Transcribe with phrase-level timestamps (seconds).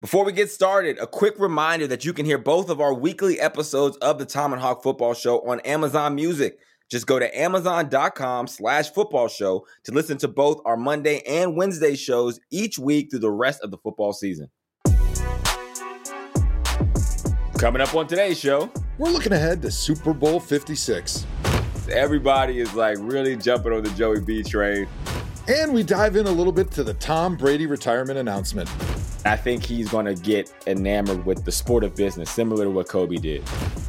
[0.00, 3.38] Before we get started, a quick reminder that you can hear both of our weekly
[3.38, 6.58] episodes of the Thom and Hawk Football Show on Amazon Music.
[6.90, 11.96] Just go to amazon.com slash football show to listen to both our Monday and Wednesday
[11.96, 14.48] shows each week through the rest of the football season.
[17.58, 21.26] Coming up on today's show, we're looking ahead to Super Bowl 56.
[21.92, 24.88] Everybody is like really jumping on the Joey B train.
[25.46, 28.70] And we dive in a little bit to the Tom Brady retirement announcement.
[29.24, 32.88] I think he's going to get enamored with the sport of business, similar to what
[32.88, 33.42] Kobe did.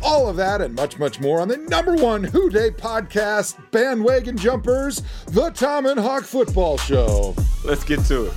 [0.04, 4.36] All of that and much, much more on the number one Who Dey podcast, Bandwagon
[4.36, 7.34] Jumpers, the Thom and Hawk Football Show.
[7.64, 8.34] Let's get to it.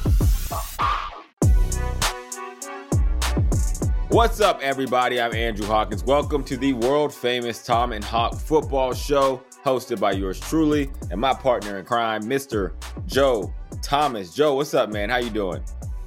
[4.11, 5.21] What's up, everybody?
[5.21, 6.05] I'm Andrew Hawkins.
[6.05, 11.21] Welcome to the world famous Thom and Hawk Football Show, hosted by yours truly and
[11.21, 12.75] my partner in crime, Mr.
[13.07, 13.53] Joe
[13.83, 14.33] Thomas.
[14.33, 15.11] Joe, what's up, man?
[15.11, 15.65] How you doing?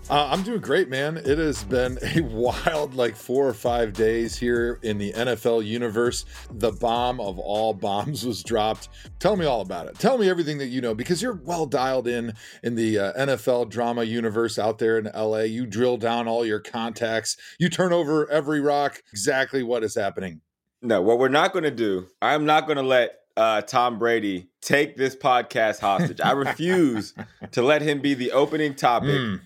[0.09, 1.17] Uh, I'm doing great, man.
[1.17, 6.23] It has been a wild, like four or five days here in the NFL universe.
[6.49, 8.87] The bomb of all bombs was dropped.
[9.20, 9.99] Tell me all about it.
[9.99, 13.70] Tell me everything that you know because you're well dialed in in the uh, NFL
[13.70, 15.40] drama universe out there in LA.
[15.40, 17.35] You drill down all your contacts.
[17.60, 19.04] You turn over every rock.
[19.12, 20.39] Exactly what is happening.
[20.82, 22.07] No, what we're not going to do.
[22.21, 26.21] I'm not going to let uh, Tom Brady take this podcast hostage.
[26.21, 27.13] I refuse
[27.51, 29.10] to let him be the opening topic.
[29.10, 29.41] Mm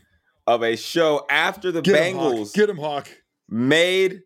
[0.56, 3.10] of a show after the Get Bengals him, Get him, Hawk.
[3.50, 4.22] made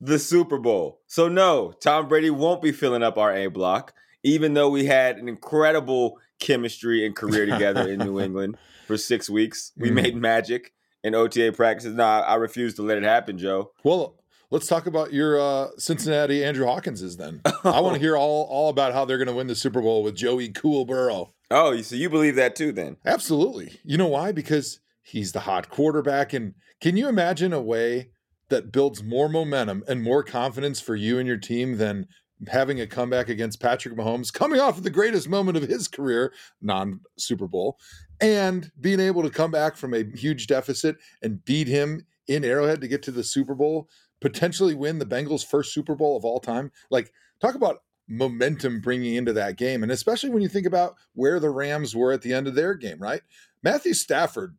[0.00, 1.00] the Super Bowl.
[1.06, 5.18] So no, Tom Brady won't be filling up our A block, even though we had
[5.18, 9.72] an incredible chemistry and career together in New England for six weeks.
[9.76, 9.94] We mm.
[9.94, 11.94] made magic in OTA practices.
[11.94, 13.72] No, I, I refuse to let it happen, Joe.
[13.84, 14.18] Well,
[14.50, 17.40] let's talk about your uh, Cincinnati Andrew Hawkinses then.
[17.64, 20.02] I want to hear all all about how they're going to win the Super Bowl
[20.02, 21.34] with Joey Cool Burrow.
[21.50, 22.72] Oh, so you believe that too?
[22.72, 23.78] Then absolutely.
[23.84, 24.32] You know why?
[24.32, 26.34] Because He's the hot quarterback.
[26.34, 28.10] And can you imagine a way
[28.50, 32.06] that builds more momentum and more confidence for you and your team than
[32.46, 36.32] having a comeback against Patrick Mahomes, coming off of the greatest moment of his career,
[36.60, 37.78] non Super Bowl,
[38.20, 42.80] and being able to come back from a huge deficit and beat him in Arrowhead
[42.82, 43.88] to get to the Super Bowl,
[44.20, 46.70] potentially win the Bengals' first Super Bowl of all time?
[46.90, 49.82] Like, talk about momentum bringing into that game.
[49.82, 52.74] And especially when you think about where the Rams were at the end of their
[52.74, 53.22] game, right?
[53.62, 54.56] Matthew Stafford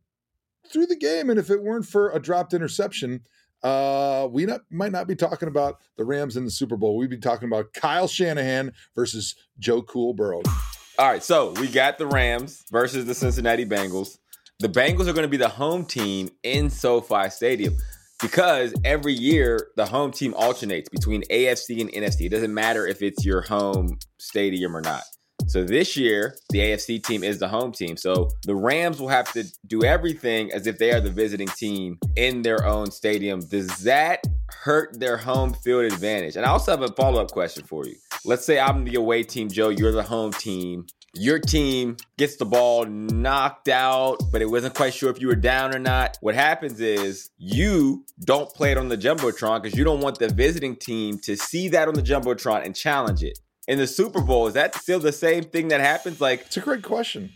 [0.72, 1.30] through the game.
[1.30, 3.22] And if it weren't for a dropped interception,
[3.62, 6.96] uh, we not, might not be talking about the Rams in the Super Bowl.
[6.96, 10.42] We'd be talking about Kyle Shanahan versus Joe Cool Burrow.
[10.98, 14.18] All right, so we got the Rams versus the Cincinnati Bengals.
[14.58, 17.76] The Bengals are going to be the home team in SoFi Stadium
[18.20, 22.26] because every year the home team alternates between AFC and NFC.
[22.26, 25.02] It doesn't matter if it's your home stadium or not.
[25.50, 27.96] So this year, the AFC team is the home team.
[27.96, 31.98] So the Rams will have to do everything as if they are the visiting team
[32.14, 33.40] in their own stadium.
[33.40, 36.36] Does that hurt their home field advantage?
[36.36, 37.96] And I also have a follow up question for you.
[38.24, 40.86] Let's say I'm the away team, Joe, you're the home team.
[41.14, 45.34] Your team gets the ball knocked out, but it wasn't quite sure if you were
[45.34, 46.16] down or not.
[46.20, 50.28] What happens is you don't play it on the Jumbotron because you don't want the
[50.28, 53.36] visiting team to see that on the Jumbotron and challenge it
[53.70, 54.48] in the Super Bowl.
[54.48, 56.20] Is that still the same thing that happens?
[56.20, 57.32] Like, it's a great question.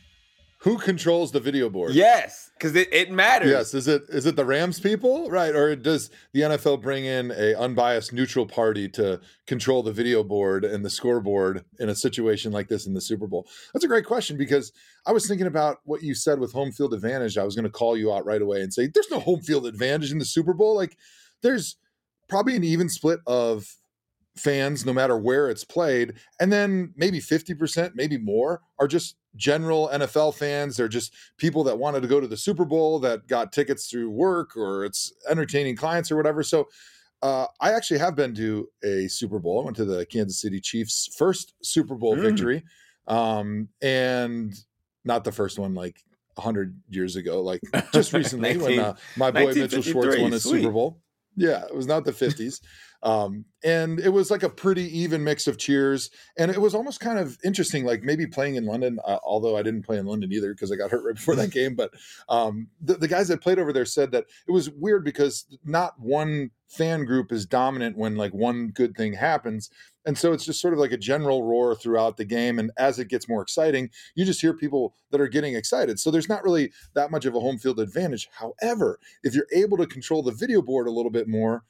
[0.58, 1.92] Who controls the video board?
[1.92, 3.50] Yes, because it, it matters.
[3.50, 7.30] Yes, is it is it the Rams people, right, or does the NFL bring in
[7.32, 12.50] a unbiased neutral party to control the video board and the scoreboard in a situation
[12.50, 13.46] like this in the Super Bowl?
[13.72, 14.72] That's a great question because
[15.06, 17.36] I was thinking about what you said with home field advantage.
[17.36, 19.66] I was going to call you out right away and say there's no home field
[19.66, 20.74] advantage in the Super Bowl.
[20.74, 20.96] Like,
[21.42, 21.76] there's
[22.26, 23.68] probably an even split of
[24.36, 29.88] fans no matter where it's played and then maybe 50% maybe more are just general
[29.92, 33.52] NFL fans they're just people that wanted to go to the Super Bowl that got
[33.52, 36.68] tickets through work or it's entertaining clients or whatever so
[37.24, 39.62] uh, I actually have been to a Super Bowl.
[39.62, 42.20] I went to the Kansas City Chiefs' first Super Bowl mm.
[42.20, 42.64] victory,
[43.06, 44.54] um, and
[45.06, 45.96] not the first one like
[46.34, 47.62] 100 years ago, like
[47.94, 50.38] just recently 19, when uh, my boy Mitchell Schwartz won a.
[50.38, 51.00] Super Bowl.
[51.36, 52.60] Yeah, it was not the 50s.
[53.04, 56.08] Um, and it was like a pretty even mix of cheers.
[56.38, 59.62] And it was almost kind of interesting, like maybe playing in London, uh, although I
[59.62, 61.74] didn't play in London either because I got hurt right before that game.
[61.74, 61.90] But
[62.30, 66.00] um, the, the guys that played over there said that it was weird because not
[66.00, 69.68] one fan group is dominant when like one good thing happens.
[70.06, 72.58] And so it's just sort of like a general roar throughout the game.
[72.58, 75.98] And as it gets more exciting, you just hear people that are getting excited.
[75.98, 78.28] So there's not really that much of a home field advantage.
[78.32, 81.64] However, if you're able to control the video board a little bit more,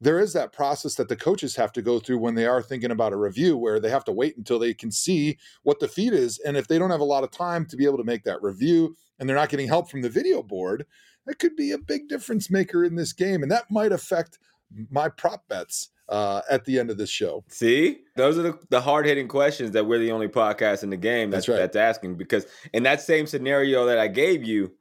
[0.00, 2.90] there is that process that the coaches have to go through when they are thinking
[2.90, 6.12] about a review where they have to wait until they can see what the feed
[6.12, 8.22] is and if they don't have a lot of time to be able to make
[8.24, 10.84] that review and they're not getting help from the video board
[11.26, 14.38] that could be a big difference maker in this game, and that might affect
[14.90, 17.44] my prop bets uh, at the end of this show.
[17.48, 20.96] See, those are the, the hard hitting questions that we're the only podcast in the
[20.96, 21.72] game that's, That's right.
[21.72, 22.16] that's asking.
[22.16, 24.72] Because in that same scenario that I gave you,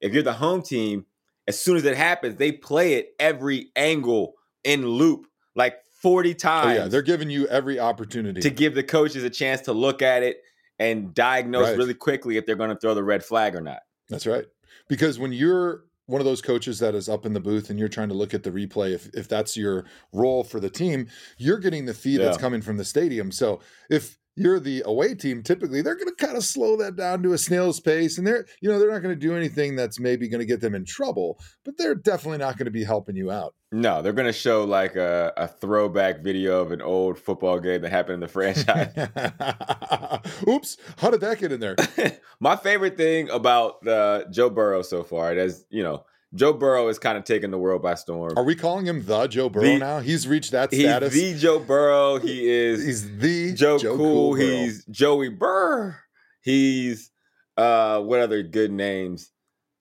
[0.00, 1.06] if you're the home team,
[1.48, 4.34] as soon as it happens, they play it every angle
[4.64, 8.40] in loop like 40 Oh times yeah, they're giving you every opportunity.
[8.42, 10.42] to give the coaches a chance to look at it
[10.78, 11.78] and diagnose Right.
[11.78, 13.78] really quickly if they're going to throw the red flag or not.
[14.10, 14.44] That's right.
[14.88, 17.88] Because when you're one of those coaches that is up in the booth and you're
[17.88, 21.58] trying to look at the replay, if if that's your role for the team, you're
[21.58, 23.30] getting the feed that's coming from the stadium.
[23.30, 23.60] So
[23.90, 27.32] if you're the away team, typically they're going to kind of slow that down to
[27.32, 30.28] a snail's pace, and they're you know they're not going to do anything that's maybe
[30.28, 33.30] going to get them in trouble, but they're definitely not going to be helping you
[33.30, 33.54] out.
[33.72, 37.82] No, they're going to show like a, a throwback video of an old football game
[37.82, 38.92] that happened in the franchise.
[40.48, 41.76] Oops, how did that get in there?
[42.40, 46.98] My favorite thing about uh, Joe Burrow so far, as you know, Joe Burrow is
[46.98, 48.34] kind of taking the world by storm.
[48.36, 50.00] Are we calling him the Joe Burrow The- now?
[50.00, 51.14] He's reached that status.
[51.14, 52.18] He's the Joe Burrow.
[52.18, 54.32] He is He's the Joe, Cool.
[54.32, 54.34] Burrow.
[54.34, 55.96] He's Joey Brrr.
[56.42, 57.10] He's
[57.56, 59.30] uh, what other good names?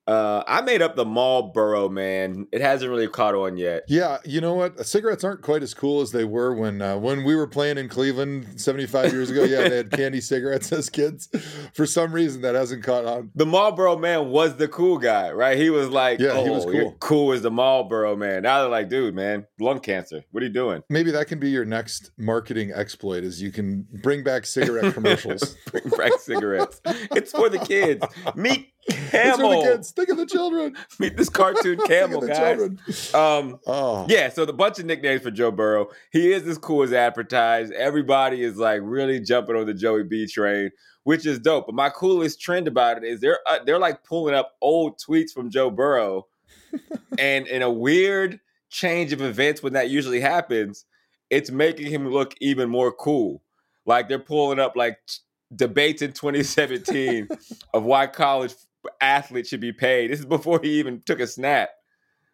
[0.08, 2.48] Uh, I made up the Marlboro man.
[2.52, 3.84] It hasn't really caught on yet.
[3.88, 4.86] Yeah, you know what?
[4.86, 7.90] Cigarettes aren't quite as cool as they were when uh, when we were playing in
[7.90, 9.44] Cleveland 75 years ago.
[9.44, 11.28] Yeah, they had candy cigarettes as kids.
[11.74, 13.32] For some reason, that hasn't caught on.
[13.34, 15.58] The Marlboro man was the cool guy, right?
[15.58, 16.98] He was like, Yeah, oh, he was you're cool.
[17.00, 18.44] cool as the Marlboro man.
[18.44, 20.24] Now they're like, dude, man, lung cancer.
[20.32, 20.84] What are you doing?
[20.90, 25.56] Maybe that can be your next marketing exploit: is you can bring back cigarette commercials.
[25.72, 26.80] Bring back cigarettes.
[26.86, 28.06] it's for the kids.
[28.36, 29.10] Meet It's for
[29.42, 29.64] Camel.
[29.64, 29.92] the kids.
[29.92, 30.76] Think of the children.
[31.00, 32.38] Meet this cartoon Think camel, of the guys.
[32.58, 32.80] children.
[33.14, 35.88] Um, Oh, yeah, so the bunch of nicknames for Joe Burrow.
[36.12, 37.74] He is as cool as advertised.
[37.74, 40.70] Everybody is like really jumping on the Joey B train,
[41.04, 41.66] which is dope.
[41.66, 45.32] But my coolest trend about it is they're uh, they're like pulling up old tweets
[45.32, 46.28] from Joe Burrow,
[47.18, 48.40] and in a weird
[48.70, 50.86] change of events when that usually happens,
[51.30, 53.42] it's making him look even more cool.
[53.86, 55.18] Like they're pulling up like t-
[55.56, 57.28] debates in 2017
[57.74, 58.54] of why college
[59.02, 60.12] athletes should be paid.
[60.12, 61.70] This is before he even took a snap.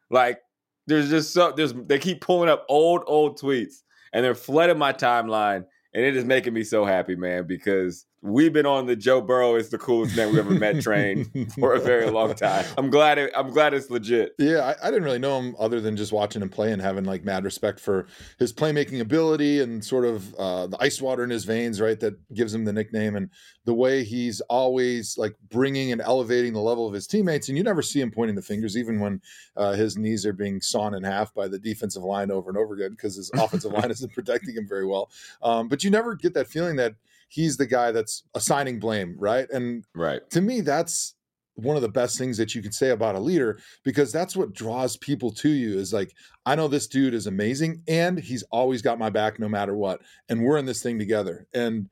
[0.09, 0.39] Like
[0.87, 3.81] there's just so there's they keep pulling up old old tweets
[4.13, 8.53] and they're flooding my timeline and it is making me so happy man because we've
[8.53, 11.25] been on the joe burrow is the coolest man we ever met train
[11.59, 14.91] for a very long time i'm glad it, i'm glad it's legit Yeah, I, I
[14.91, 17.79] didn't really know him other than just watching him play and having like mad respect
[17.79, 18.07] for
[18.39, 21.99] his playmaking ability and sort of uh, the ice water in his veins, right?
[21.99, 23.29] That gives him the nickname and
[23.65, 27.49] the way he's always like bringing and elevating the level of his teammates.
[27.49, 29.21] And you never see him pointing the fingers, even when
[29.55, 32.73] uh, his knees are being sawn in half by the defensive line over and over
[32.73, 35.09] again because his offensive line isn't protecting him very well.
[35.41, 36.95] Um, but you never get that feeling that
[37.31, 39.49] he's the guy that's assigning blame, right?
[39.51, 40.21] And right.
[40.31, 41.15] to me that's
[41.55, 44.53] one of the best things that you can say about a leader because that's what
[44.53, 46.13] draws people to you is like
[46.45, 50.01] i know this dude is amazing and he's always got my back no matter what
[50.29, 51.47] and we're in this thing together.
[51.53, 51.89] And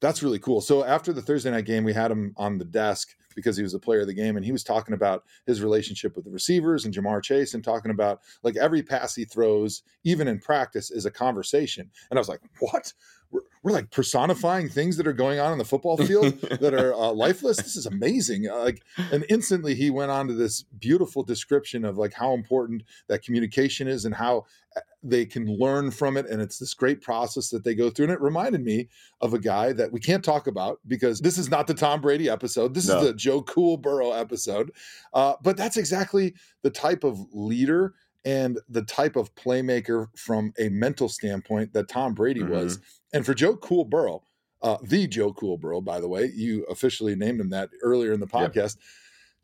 [0.00, 0.60] that's really cool.
[0.60, 3.72] So after the thursday night game we had him on the desk because he was
[3.72, 6.84] the player of the game and he was talking about his relationship with the receivers
[6.84, 11.06] and ja'marr chase and talking about like every pass he throws even in practice is
[11.06, 11.90] a conversation.
[12.10, 12.92] And i was like what
[13.32, 16.92] we're, we're like personifying things that are going on in the football field that are
[16.94, 17.56] uh, lifeless.
[17.56, 18.48] This is amazing.
[18.48, 22.82] Uh, like, and instantly he went on to this beautiful description of like how important
[23.08, 24.44] that communication is and how
[24.76, 26.26] uh, they can learn from it.
[26.26, 28.04] And it's this great process that they go through.
[28.06, 28.88] And it reminded me
[29.20, 32.28] of a guy that we can't talk about because this is not the Tom Brady
[32.28, 32.74] episode.
[32.74, 32.98] This No.
[32.98, 34.72] is the Joe Cool Burrow episode.
[35.14, 40.68] Uh, but that's exactly the type of leader and the type of playmaker from a
[40.68, 42.78] mental standpoint that Tom Brady was.
[43.12, 44.22] And for Joe Cool Burrow,
[44.62, 48.20] uh, the Joe Cool Burrow, by the way, you officially named him that earlier in
[48.20, 48.76] the podcast,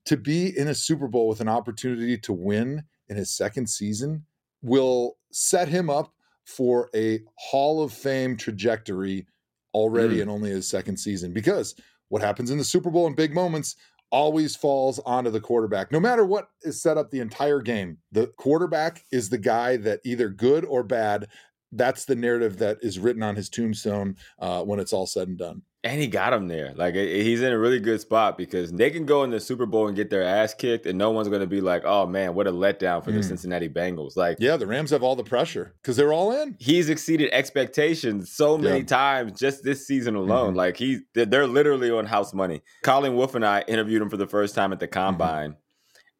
[0.04, 4.24] to be in a Super Bowl with an opportunity to win in his second season
[4.62, 6.12] will set him up
[6.44, 9.26] for a Hall of Fame trajectory
[9.74, 10.22] already Mm.
[10.22, 11.32] in only his second season.
[11.32, 11.74] Because
[12.08, 13.76] what happens in the Super Bowl in big moments
[14.10, 15.92] always falls onto the quarterback.
[15.92, 20.00] No matter what is set up the entire game, the quarterback is the guy that
[20.04, 21.28] either good or bad
[21.72, 25.36] that's the narrative that is written on his tombstone uh, when it's all said and
[25.38, 25.62] done.
[25.84, 29.04] and he got him there like he's in a really good spot because they can
[29.06, 31.46] go in the super bowl and get their ass kicked and no one's going to
[31.46, 33.24] be like oh man what a letdown for the Mm.
[33.28, 36.56] cincinnati bengals like Yeah, the Rams have all the pressure because they're all in.
[36.58, 38.84] he's exceeded expectations so many Yeah.
[38.86, 40.54] times just this season alone.
[40.54, 40.56] Mhm.
[40.56, 42.62] Like he, they're, they're literally on house money.
[42.82, 45.54] Colleen Wolfe and I interviewed him for the first time at the combine,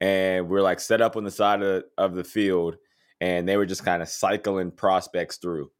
[0.00, 2.76] and we're like set up on the side of, of the field,
[3.20, 5.70] and they were just kind of cycling prospects through.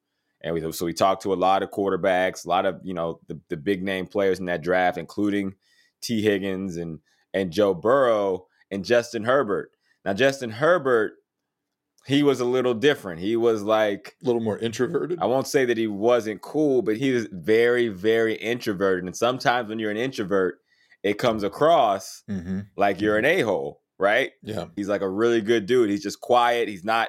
[0.40, 3.20] And we so we talked to a lot of quarterbacks, a lot of you know
[3.26, 5.54] the, the big name players in that draft, including
[6.00, 7.00] Tee Higgins and
[7.34, 9.72] and Joe Burrow and Justin Herbert.
[10.04, 11.14] Now, Justin Herbert,
[12.06, 13.20] he was a little different.
[13.20, 15.18] He was like a little more introverted.
[15.20, 19.04] I won't say that he wasn't cool, but he was very, very introverted.
[19.04, 20.60] And sometimes when you're an introvert,
[21.02, 22.60] it comes across mm-hmm.
[22.76, 24.30] like you're an a hole, right?
[24.42, 24.66] Yeah.
[24.76, 25.90] He's like a really good dude.
[25.90, 26.68] He's just quiet.
[26.68, 27.08] He's not.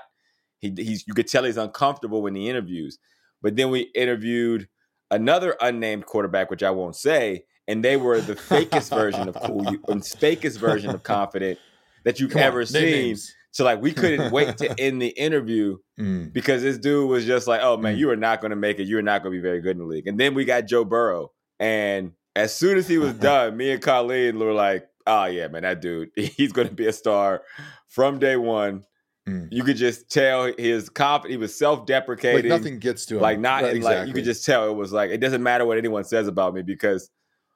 [0.59, 2.97] He he's you could tell he's uncomfortable when he interviews.
[3.41, 4.67] But then we interviewed
[5.11, 9.63] another unnamed quarterback, which I won't say, and they were the fakest version of cool,
[9.71, 11.57] you, and fakest version of confident
[12.03, 13.17] that you've Come ever name seen.
[13.51, 16.31] So like we couldn't wait to end the interview Mm.
[16.31, 17.99] because this dude was just like, "Oh man, Mm.
[17.99, 18.87] you are not going to make it.
[18.87, 20.85] You're not going to be very good in the league." And then we got Joe
[20.85, 25.47] Burrow, and as soon as he was done, me and Colleen were like, "Oh yeah,
[25.49, 27.41] man, that dude, he's going to be a star
[27.89, 28.83] from day one."
[29.29, 29.47] Mm.
[29.51, 31.31] You could just tell his confidence.
[31.33, 33.21] He was self-deprecating, nothing gets to him.
[33.21, 34.13] like not Right, in, like you exactly.
[34.13, 37.09] could just tell it was like it doesn't matter what anyone says about me because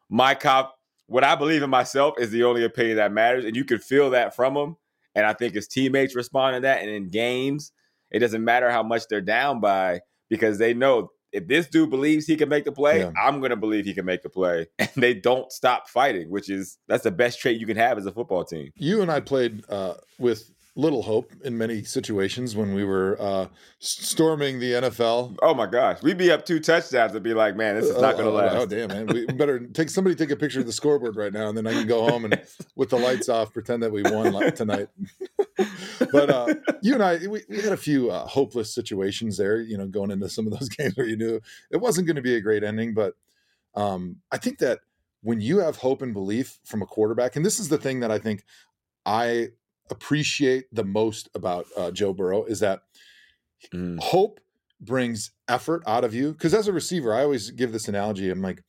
[0.10, 0.76] my cop,
[1.08, 4.10] what I believe in myself is the only opinion that matters, and you could feel
[4.12, 4.76] that from him.
[5.16, 7.72] And I think his teammates respond to that, and in games,
[8.12, 12.28] it doesn't matter how much they're down by because they know if this dude believes
[12.28, 13.12] he can make the play, Yeah.
[13.20, 16.78] I'm gonna believe he can make the play, and they don't stop fighting, which is
[16.88, 18.72] that's the best trait you can have as a football team.
[18.76, 23.48] you and I played uh, with little hope in many situations when we were uh,
[23.80, 25.38] storming the NFL.
[25.42, 28.18] Oh my gosh, we'd be up two touchdowns and be like, man, this is not
[28.18, 28.56] gonna oh, last.
[28.56, 29.06] Oh, damn, man.
[29.08, 31.74] We better take somebody take a picture of the scoreboard right now, and then I
[31.74, 32.42] can go home and
[32.76, 34.88] with the lights off pretend that we won like, tonight.
[36.12, 39.62] but uh, you and I, we, we had a few uh, hopeless situations there.
[39.62, 41.40] You know, going into some of those games where you knew
[41.72, 42.96] it wasn't going to be a great ending.
[42.96, 43.14] But
[43.76, 44.80] um, I think that
[45.22, 48.12] when you have hope and belief from a quarterback, and this is the thing that
[48.12, 48.44] I think
[49.06, 49.50] I
[49.90, 52.82] appreciate the most about uh, Joe Burrow is that
[53.74, 53.98] Mm.
[54.00, 54.40] hope
[54.82, 56.34] brings effort out of you.
[56.34, 58.30] Because as a receiver, I always give this analogy.
[58.30, 58.62] I'm like,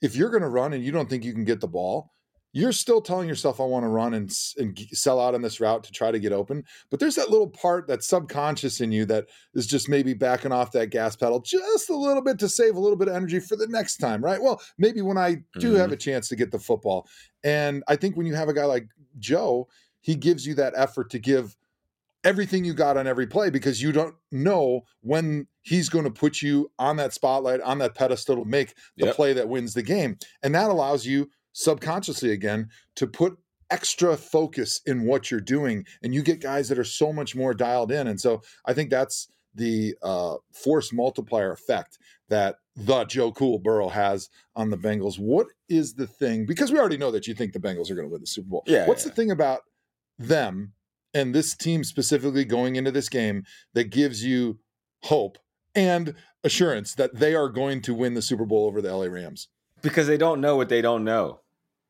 [0.00, 2.12] if you're going to run and you don't think you can get the ball,
[2.52, 5.84] you're still telling yourself, I want to run and, and sell out on this route
[5.84, 6.64] to try to get open.
[6.90, 10.72] But there's that little part that's subconscious in you that is just maybe backing off
[10.72, 13.56] that gas pedal just a little bit to save a little bit of energy for
[13.56, 14.40] the next time, right?
[14.40, 17.06] Well, maybe when I do have a chance to get the football.
[17.44, 18.88] And I think when you have a guy like
[19.18, 19.68] Joe,
[20.00, 21.56] he gives you that effort to give
[22.24, 26.42] everything you got on every play because you don't know when he's going to put
[26.42, 29.14] you on that spotlight, on that pedestal to make the Yep.
[29.16, 30.18] play that wins the game.
[30.42, 33.36] And that allows you subconsciously again to put
[33.70, 35.84] extra focus in what you're doing.
[36.02, 38.08] And you get guys that are so much more dialed in.
[38.08, 43.88] And so I think that's the uh, force multiplier effect that the Joe Cool Burrow
[43.88, 45.18] has on the Bengals.
[45.18, 46.46] What is the thing?
[46.46, 48.48] Because we already know that you think the Bengals are going to win the Super
[48.48, 48.62] Bowl.
[48.66, 49.10] Yeah, What's yeah.
[49.10, 49.60] the thing about
[50.18, 50.72] them
[51.14, 53.44] and this team specifically going into this game
[53.74, 54.58] that gives you
[55.04, 55.38] hope
[55.74, 59.48] and assurance that they are going to win the Super Bowl over the LA Rams?
[59.82, 61.40] because they don't know what they don't know.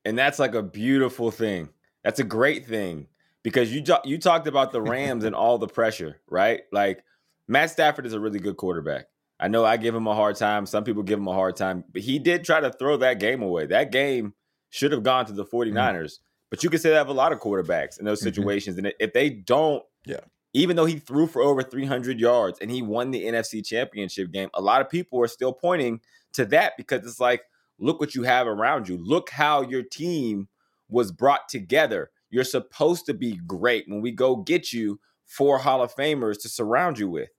[0.05, 1.69] And that's like a beautiful thing.
[2.03, 3.07] That's a great thing
[3.43, 6.61] because you you talked about the rams and all the pressure right?
[6.71, 7.03] Like
[7.47, 9.07] matt stafford is a really good quarterback.
[9.41, 10.65] I know i give him a hard time.
[10.65, 11.83] Some people give him a hard time.
[11.91, 13.67] But he did try to throw that game away.
[13.67, 14.33] That game
[14.69, 15.73] should have gone to the mm.
[15.73, 18.23] 49ers but you could say that of a lot of quarterbacks in those Mhm.
[18.23, 20.21] situations and if they don't Yeah.
[20.53, 24.49] even though he threw for over 300 yards and he won the NFC championship game
[24.53, 26.01] a lot of people are still pointing
[26.33, 27.43] to that because it's like
[27.81, 28.97] look what you have around you.
[28.97, 30.49] Look how your team
[30.89, 32.11] was brought together.
[32.29, 36.49] You're supposed to be great when we go get you four Hall of Famers to
[36.49, 37.29] surround you with.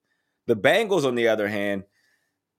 [0.47, 1.85] The Bengals, on the other hand,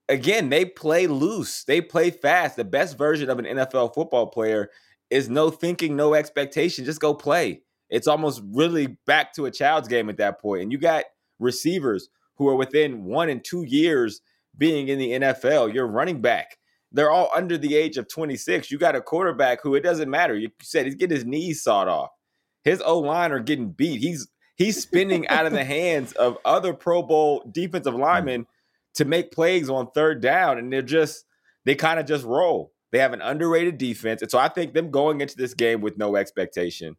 [0.08, 1.64] again, they play loose.
[1.64, 2.54] They play fast.
[2.56, 4.70] The best version of an NFL football player
[5.12, 6.84] is no thinking, no expectation.
[6.84, 7.62] Just go play.
[7.90, 10.62] It's almost really back to a child's game at that point.
[10.62, 11.04] And you got
[11.38, 14.20] receivers who are within one and two years
[14.56, 15.74] being in the NFL.
[15.74, 16.58] Your running back
[16.92, 18.70] they're all under the age of 26.
[18.70, 20.36] You got a quarterback who it doesn't matter.
[20.36, 22.10] You said he's getting his knees sawed off.
[22.64, 24.00] His O line are getting beat.
[24.00, 28.00] He's he's spinning out of the hands of other Pro Bowl defensive mm.
[28.00, 28.46] linemen
[28.94, 31.24] to make plays on third down, and they're just
[31.64, 32.72] they kind of just roll.
[32.92, 35.96] They have an underrated defense, and so I think them going into this game with
[35.98, 36.96] no expectation,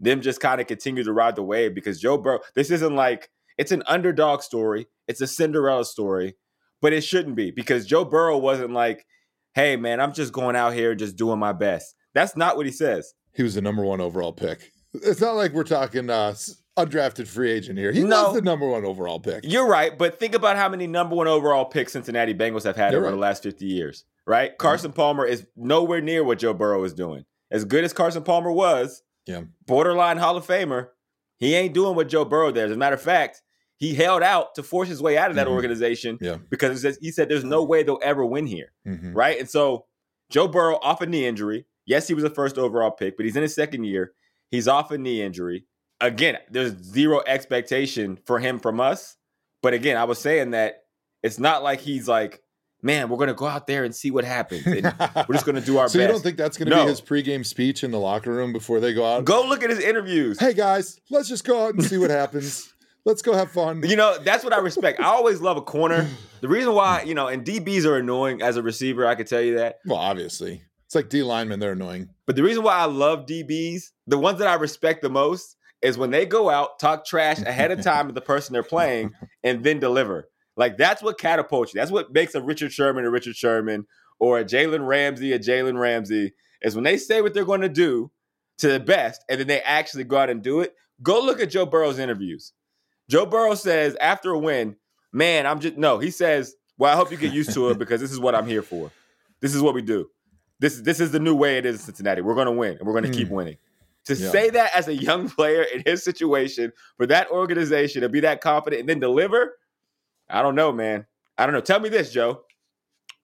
[0.00, 2.40] them just kind of continue to ride the wave because Joe Burrow.
[2.54, 4.86] This isn't like it's an underdog story.
[5.06, 6.34] It's a Cinderella story,
[6.82, 9.04] but it shouldn't be because Joe Burrow wasn't like
[9.54, 11.94] hey man, I'm just going out here just doing my best.
[12.14, 13.12] That's not what he says.
[13.34, 14.70] He was the number one overall pick.
[14.94, 16.34] It's not like we're talking uh,
[16.76, 17.92] undrafted free agent here.
[17.92, 18.24] He No.
[18.26, 19.44] was the number one overall pick.
[19.44, 22.92] You're right, but think about how many number one overall picks Cincinnati Bengals have had
[22.92, 23.14] You're over right.
[23.14, 24.56] the last 50 years, right?
[24.58, 27.24] Carson Palmer is nowhere near what Joe Burrow is doing.
[27.50, 29.42] As good as Carson Palmer was, Yeah.
[29.66, 30.88] borderline Hall of Famer,
[31.38, 32.70] he ain't doing what Joe Burrow does.
[32.70, 33.42] As a matter of fact,
[33.76, 35.52] he held out to force his way out of that Mhm.
[35.52, 36.38] organization Yeah.
[36.48, 38.72] because he said there's no way they'll ever win here.
[38.86, 39.12] Mhm.
[39.14, 39.38] right?
[39.38, 39.86] And so
[40.30, 41.66] Joe Burrow off a knee injury.
[41.86, 44.14] Yes, he was a first overall pick, but he's in his second year.
[44.50, 45.66] He's off a knee injury.
[46.00, 49.16] again, there's zero expectation for him from us.
[49.62, 50.82] But again, I was saying that
[51.22, 52.42] it's not like he's like,
[52.84, 54.64] man, we're gonna go out there and see what happens.
[54.66, 54.84] And
[55.28, 56.06] we're just gonna do our so best.
[56.06, 56.84] you don't think that's to No.
[56.84, 59.24] be his pregame speech in the locker room before they go out?
[59.24, 60.38] Go look at his interviews.
[60.38, 62.70] Hey guys, let's just go out and see what happens.
[63.06, 63.82] Let's go have fun.
[63.84, 65.00] You know, that's what I respect.
[65.00, 66.08] I always love a corner.
[66.40, 69.42] The reason why, you know, and DBs are annoying as a receiver, I could tell
[69.42, 69.76] you that.
[69.84, 72.08] Well, obviously, it's like D linemen; they're annoying.
[72.26, 75.98] But the reason why I love DBs, the ones that I respect the most, is
[75.98, 79.12] when they go out, talk trash ahead of time with the person they're playing,
[79.42, 80.28] and then deliver.
[80.56, 81.80] Like that's what catapults you.
[81.80, 83.86] That's what makes a Richard Sherman a Richard Sherman
[84.18, 86.32] or a Jalen Ramsey a Jalen Ramsey.
[86.62, 88.10] Is when they say what they're going to do
[88.58, 90.74] to the best, and then they actually go out and do it.
[91.02, 92.52] Go look at Joe Burrow's interviews.
[93.10, 94.76] Joe Burrow says after a win,
[95.12, 95.98] man, I'm just no.
[95.98, 98.46] He says, well, I hope you get used to it because this is what I'm
[98.46, 98.90] here for.
[99.40, 100.08] This is what we do.
[100.60, 102.22] This this is the new way it is in Cincinnati.
[102.22, 103.34] We're going to win, and we're going to keep hmm.
[103.34, 103.56] winning.
[104.06, 104.30] To Yeah.
[104.30, 108.40] say that as a young player in his situation for that organization to be that
[108.40, 109.56] confident and then deliver,
[110.28, 111.06] I don't know, man.
[111.36, 111.60] I don't know.
[111.60, 112.42] Tell me this, Joe.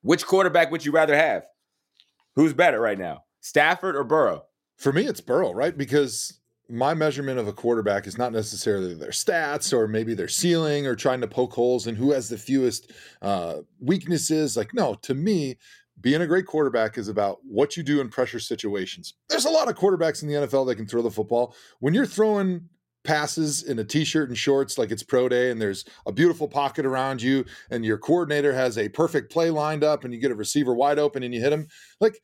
[0.02, 1.44] Which quarterback would you rather have?
[2.36, 4.44] Who's better right now, Stafford or Burrow?
[4.76, 5.76] For me, it's Burrow, right?
[5.76, 6.40] Because
[6.70, 10.94] my measurement of a quarterback is not necessarily their stats or maybe their ceiling or
[10.94, 14.56] trying to poke holes in who has the fewest uh, weaknesses.
[14.56, 15.58] Like, no, to me,
[16.00, 19.14] being a great quarterback is about what you do in pressure situations.
[19.28, 21.54] There's a lot of quarterbacks in the NFL that can throw the football.
[21.80, 22.68] When you're throwing
[23.02, 26.84] passes in a t-shirt and shorts like it's pro day and there's a beautiful pocket
[26.84, 30.34] around you and your coordinator has a perfect play lined up and you get a
[30.34, 31.66] receiver wide open and you hit him.
[32.00, 32.20] Like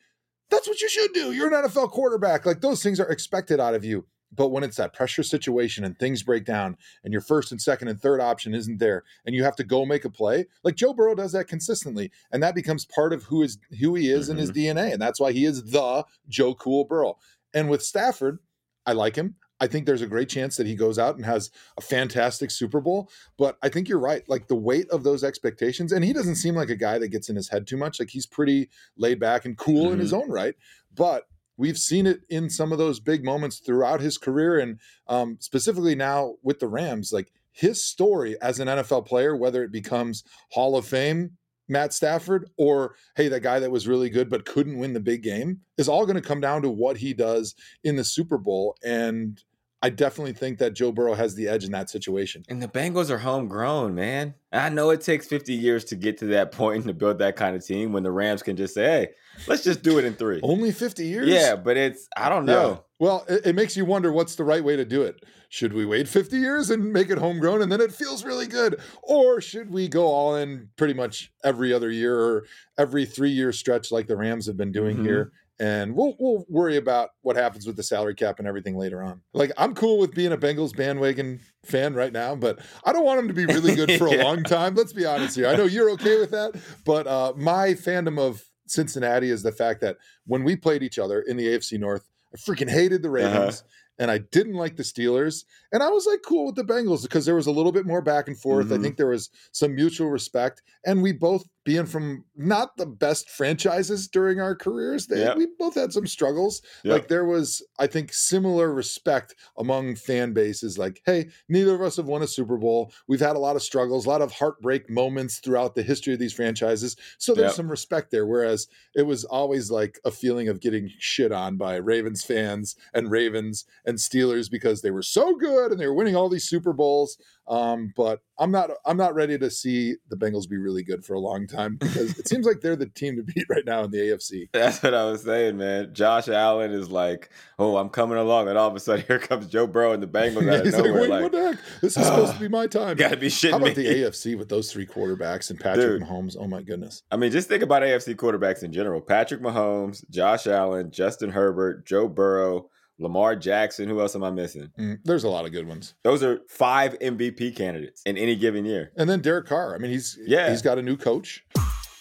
[0.51, 1.33] that's what you should do.
[1.33, 2.45] You're an NFL quarterback.
[2.47, 4.07] Like those things are expected out of you.
[4.35, 7.89] But when it's that pressure situation and things break down and your first and second
[7.89, 10.93] and third option isn't there and you have to go make a play like Joe
[10.93, 14.37] Burrow does that consistently and that becomes part of who is who he is in
[14.37, 14.79] his mm-hmm.
[14.79, 17.17] DNA and that's why he is the Joe Cool Burrow.
[17.55, 18.41] And with Stafford
[18.85, 21.51] I like him I think there's a great chance that he goes out and has
[21.77, 23.11] a fantastic Super Bowl.
[23.39, 24.23] But I think you're right.
[24.29, 27.29] Like the weight of those expectations, and he doesn't seem like a guy that gets
[27.29, 27.99] in his head too much.
[27.99, 30.55] Like he's pretty laid back and cool in his own right.
[30.95, 31.25] But
[31.57, 35.95] we've seen it in some of those big moments throughout his career, and um, specifically
[35.95, 37.13] now with the Rams.
[37.13, 41.33] Like his story as an NFL player, whether it becomes Hall of Fame
[41.69, 45.23] Matt Stafford or hey, that guy that was really good but couldn't win the big
[45.23, 48.77] game is all going to come down to what he does in the Super Bowl.
[48.85, 49.43] And
[49.87, 52.43] I definitely think that Joe Burrow has the edge in that situation.
[52.49, 54.35] And the Bengals are homegrown, man.
[54.53, 57.37] I know it takes 50 years to get to that point and to build that
[57.37, 59.09] kind of team when the Rams can just say, hey,
[59.47, 60.41] let's just do it in three.
[60.43, 61.29] Only 50 years?
[61.29, 62.55] Yeah, but it's, I don't Yeah.
[62.55, 62.85] know.
[62.99, 65.23] Well, it, it makes you wonder what's the right way to do it.
[65.51, 68.81] Should we wait 50 years and make it homegrown and then it feels really good?
[69.05, 72.47] Or should we go all in pretty much every other year or
[72.77, 75.05] every three year stretch like the Rams have been doing Mhm.
[75.07, 75.33] here?
[75.59, 79.23] And we'll we'll worry about what happens with the salary cap and everything later on.
[79.33, 83.19] Like I'm cool with being a Bengals bandwagon fan right now, but I don't want
[83.21, 84.25] them to be really good for a Yeah.
[84.25, 84.75] long time.
[84.75, 85.47] Let's be honest here.
[85.49, 89.81] I know you're okay with that, but uh, my fandom of Cincinnati is the fact
[89.81, 93.63] that when we played each other in the AFC North, I freaking hated the Ravens.
[93.99, 95.45] And I didn't like the Steelers.
[95.73, 98.03] And I was like cool with the Bengals because there was a little bit more
[98.03, 98.71] back and forth.
[98.73, 98.83] I Mhm.
[98.83, 100.63] think there was some mutual respect.
[100.85, 105.37] And we both, being from not the best franchises during our careers, they, Yep.
[105.37, 106.63] we both had some struggles.
[106.85, 106.93] Yep.
[106.93, 110.79] Like there was, I think, similar respect among fan bases.
[110.79, 112.93] Like, hey, neither of us have won a Super Bowl.
[113.09, 116.21] We've had a lot of struggles, a lot of heartbreak moments throughout the history of
[116.21, 116.97] these franchises.
[117.19, 117.57] So there's Yep.
[117.57, 118.27] some respect there.
[118.27, 123.11] Whereas it was always like a feeling of getting shit on by Ravens fans and
[123.11, 126.73] Ravens and Steelers because they were so good and they were winning all these Super
[126.73, 127.17] Bowls.
[127.49, 131.15] Um, but I'm not I'm not ready to see the Bengals be really good for
[131.15, 133.93] a long time because it seems like they're the team to beat right now in
[133.93, 134.49] the AFC.
[134.53, 135.95] That's what I was saying, man.
[135.95, 138.49] Josh Allen is like, oh, I'm coming along.
[138.49, 140.75] And all of a sudden, here comes Joe Burrow and the Bengals out of He's
[140.75, 141.01] like, nowhere.
[141.03, 141.59] wait, Like, what the heck?
[141.81, 142.97] This is supposed to be my time.
[142.97, 143.67] gotta be shitting How me.
[143.67, 146.03] about the AFC with those three quarterbacks and Patrick Dude.
[146.03, 146.37] Mahomes?
[146.37, 147.05] Oh my goodness.
[147.13, 149.01] I mean, just think about AFC quarterbacks in general.
[149.01, 153.89] Patrick Mahomes, Josh Allen, Justin Herbert, Joe Burrow, Lamar Jackson.
[153.89, 154.71] Who else am I missing?
[154.79, 155.95] Mm, there's a lot of good ones.
[156.03, 158.93] Those are five MVP candidates in any given year.
[158.97, 159.75] And then Derek Carr.
[159.75, 160.51] I mean, he's Yeah.
[160.51, 161.45] he's got a new coach.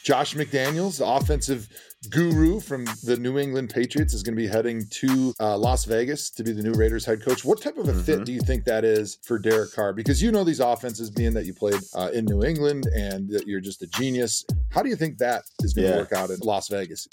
[0.04, 1.68] Josh McDaniels, the offensive
[2.06, 6.30] guru from the New England Patriots, is going to be heading to uh, Las Vegas
[6.32, 7.44] to be the new Raiders head coach.
[7.46, 8.26] What type of a fit Mhm.
[8.26, 9.94] do you think that is for Derek Carr?
[9.94, 13.48] Because you know these offenses, being that you played uh, in New England and that
[13.48, 14.46] you're just a genius.
[14.70, 17.08] How do you think that is going to work out in Las Vegas?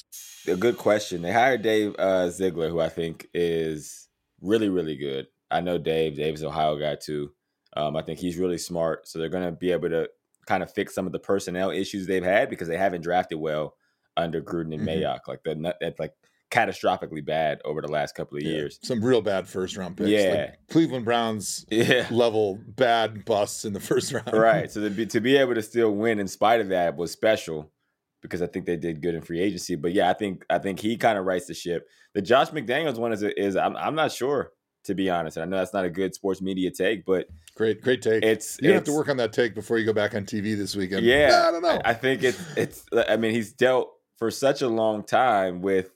[0.48, 1.22] A good question.
[1.22, 4.08] They hired Dave uh, Ziegler, who I think is
[4.40, 5.26] really, really good.
[5.50, 6.16] I know Dave.
[6.16, 7.30] Dave's an Ohio guy too.
[7.76, 9.06] Um, I think he's really smart.
[9.08, 10.08] So they're going to be able to
[10.46, 13.74] kind of fix some of the personnel issues they've had because they haven't drafted well
[14.16, 15.02] under Gruden and Mhm.
[15.02, 15.20] Mayock.
[15.28, 16.12] Like the that like
[16.50, 18.50] catastrophically bad over the last couple of Yeah.
[18.52, 18.78] years.
[18.82, 20.10] Some real bad first round picks.
[20.10, 20.48] Yeah.
[20.50, 22.06] Like Cleveland Browns Yeah.
[22.10, 24.32] level bad busts in the first round.
[24.32, 24.70] right.
[24.70, 27.72] So to be to be able to still win in spite of that was special
[28.20, 29.74] because I think they did good in free agency.
[29.76, 31.86] But yeah, I think I think he kind of writes the ship.
[32.14, 34.52] The Josh McDaniels one is is I'm I'm not sure
[34.84, 35.38] to be honest.
[35.38, 38.24] I know that's not a good sports media take, but Great, great take.
[38.24, 40.54] it's You're gonna have to work on that take before you go back on TV
[40.56, 41.06] this weekend.
[41.06, 41.80] Yeah, I don't know.
[41.84, 42.84] I think it's it's.
[43.08, 43.91] I mean, he's dealt
[44.22, 45.90] for such a long time with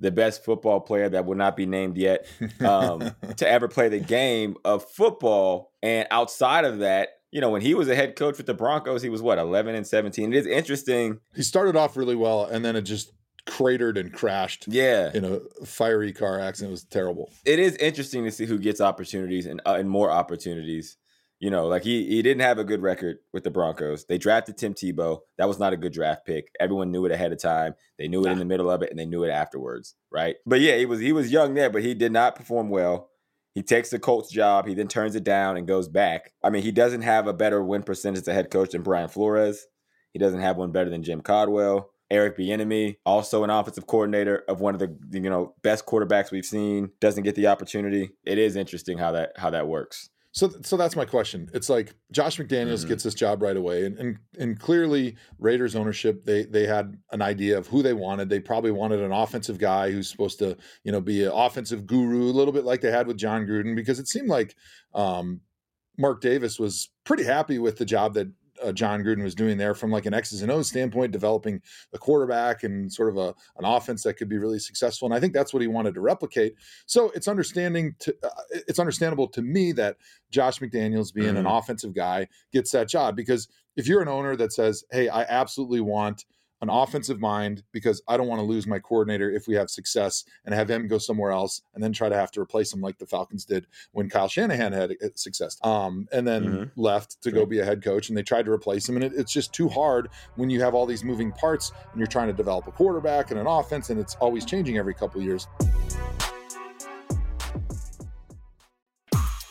[0.00, 2.26] the best football player that will not be named yet
[2.60, 5.70] um, to ever play the game of football.
[5.80, 9.00] And outside of that, you know, when he was a head coach with the Broncos,
[9.00, 10.32] he was what eleven and seventeen.
[10.32, 11.20] It is interesting.
[11.36, 13.12] he started off really well, and then it just
[13.46, 16.70] cratered and crashed Yeah, in a fiery car accident.
[16.70, 17.30] It was terrible.
[17.44, 20.96] it is interesting to see who gets opportunities and uh, and more opportunities.
[21.42, 24.04] You know, like he he didn't have a good record with the Broncos.
[24.04, 25.22] They drafted Tim Tebow.
[25.38, 26.46] That was not a good draft pick.
[26.60, 27.74] Everyone knew it ahead of time.
[27.98, 30.36] They knew it in the middle of it, and they knew it afterwards, right?
[30.46, 33.10] But yeah, he was he was young there, but he did not perform well.
[33.56, 34.68] He takes the Colts job.
[34.68, 36.32] He then turns it down and goes back.
[36.44, 39.08] I mean, he doesn't have a better win percentage as a head coach than Brian
[39.08, 39.66] Flores.
[40.12, 41.90] He doesn't have one better than Jim Caldwell.
[42.08, 46.44] Eric Bieniemy, also an offensive coordinator of one of the you know best quarterbacks we've
[46.44, 48.10] seen, doesn't get the opportunity.
[48.24, 50.08] It is interesting how that how that works.
[50.34, 51.50] So, so that's my question.
[51.52, 52.88] It's like Josh McDaniels Mhm.
[52.88, 57.20] gets this job right away, and, and and clearly Raiders ownership they they had an
[57.20, 58.30] idea of who they wanted.
[58.30, 62.24] They probably wanted an offensive guy who's supposed to you know be an offensive guru,
[62.30, 64.56] a little bit like they had with Jon Gruden, because it seemed like
[64.94, 65.42] um,
[65.98, 68.28] Mark Davis was pretty happy with the job that
[68.62, 71.60] uh, Jon Gruden was doing there from like an X's and O's standpoint, developing
[71.92, 75.06] a quarterback and sort of a an offense that could be really successful.
[75.06, 76.54] And I think that's what he wanted to replicate.
[76.86, 78.28] So it's understanding to uh,
[78.68, 79.96] it's understandable to me that
[80.30, 81.58] Josh McDaniels being an Mhm.
[81.58, 85.80] offensive guy gets that job because if you're an owner that says, "Hey, I absolutely
[85.80, 86.24] want
[86.62, 90.24] an offensive mind because I don't want to lose my coordinator if we have success
[90.46, 92.98] and have him go somewhere else and then try to have to replace him like
[92.98, 95.58] the Falcons did when Kyle Shanahan had uh, success.
[95.64, 96.70] Um, and then Mhm.
[96.76, 99.12] left to go be a head coach and they tried to replace him and it,
[99.16, 102.32] it's just too hard when you have all these moving parts and you're trying to
[102.32, 105.48] develop a quarterback and an offense and it's always changing every couple of years.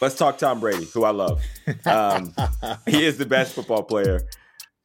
[0.02, 1.44] Let's talk Tom Brady, who I love.
[1.86, 2.34] Um,
[2.88, 4.22] he is the best football player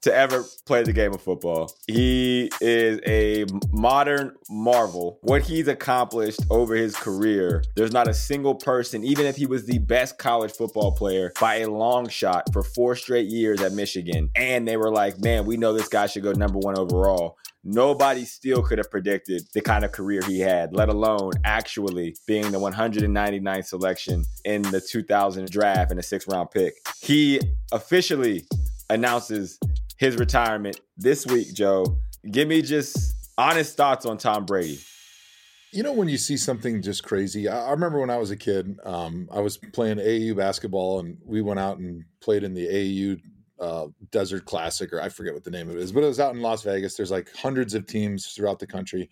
[0.06, 1.74] to ever play the game of football.
[1.88, 5.18] He is a modern marvel.
[5.22, 9.66] What he's accomplished over his career, there's not a single person, even if he was
[9.66, 14.30] the best college football player by a long shot for four straight years at Michigan,
[14.36, 17.36] and they were like, man, we know this guy should go number one overall.
[17.64, 22.52] Nobody still could have predicted the kind of career he had, let alone actually being
[22.52, 26.74] the 199th selection in the 2000 draft and a six round pick.
[27.00, 27.40] He
[27.72, 28.46] officially
[28.88, 29.58] announces
[29.96, 31.98] his retirement this week, Joe.
[32.30, 34.80] Give me just honest thoughts on Tom Brady.
[35.72, 38.36] You know, when you see something just crazy, I, I remember when I was a
[38.36, 42.66] kid, um, I was playing AAU basketball and we went out and played in the
[42.66, 43.20] AAU
[43.60, 46.20] uh, Desert Classic, or I forget what the name of it is, but it was
[46.20, 46.96] out in Las Vegas.
[46.96, 49.08] There's like hundreds of teams throughout the country.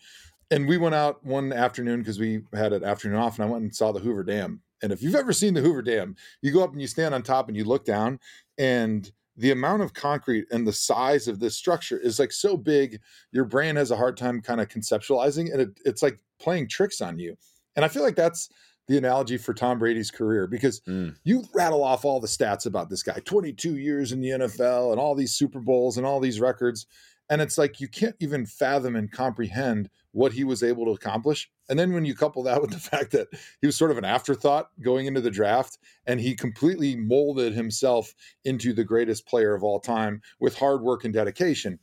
[0.50, 3.62] And we went out one afternoon because we had an afternoon off, and I went
[3.62, 4.60] and saw the Hoover Dam.
[4.82, 7.22] And if you've ever seen the Hoover Dam, you go up and you stand on
[7.22, 8.20] top and you look down,
[8.58, 13.00] and the amount of concrete and the size of this structure is like so big,
[13.32, 17.00] your brain has a hard time kind of conceptualizing, and it, it's like playing tricks
[17.00, 17.36] on you.
[17.76, 18.48] And I feel like that's
[18.86, 21.16] the analogy for Tom Brady's career because Mm.
[21.24, 25.00] you rattle off all the stats about this guy 22 years in the NFL and
[25.00, 26.86] all these Super Bowls and all these records.
[27.30, 31.50] And it's like you can't even fathom and comprehend what he was able to accomplish.
[31.68, 33.28] And then when you couple that with the fact that
[33.60, 38.14] he was sort of an afterthought going into the draft and he completely molded himself
[38.44, 41.78] into the greatest player of all time with hard work and dedication.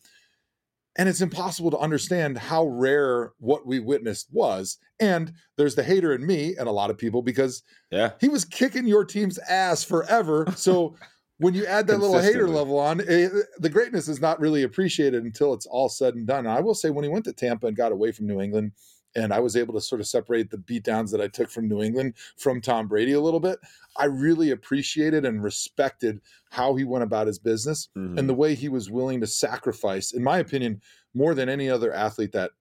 [0.97, 4.77] And it's impossible to understand how rare what we witnessed was.
[4.99, 8.11] And there's the hater in me and a lot of people because Yeah.
[8.19, 10.45] he was kicking your team's ass forever.
[10.57, 10.95] So
[11.37, 15.23] when you add that little hater level on, eh, the greatness is not really appreciated
[15.23, 16.39] until it's all said and done.
[16.39, 18.73] And I will say, when he went to Tampa and got away from New England,
[19.15, 21.81] and I was able to sort of separate the beatdowns that I took from New
[21.81, 23.59] England from Tom Brady a little bit,
[23.97, 28.17] I really appreciated and respected how he went about his business Mhm.
[28.17, 30.81] and the way he was willing to sacrifice, in my opinion,
[31.13, 32.51] more than any other athlete that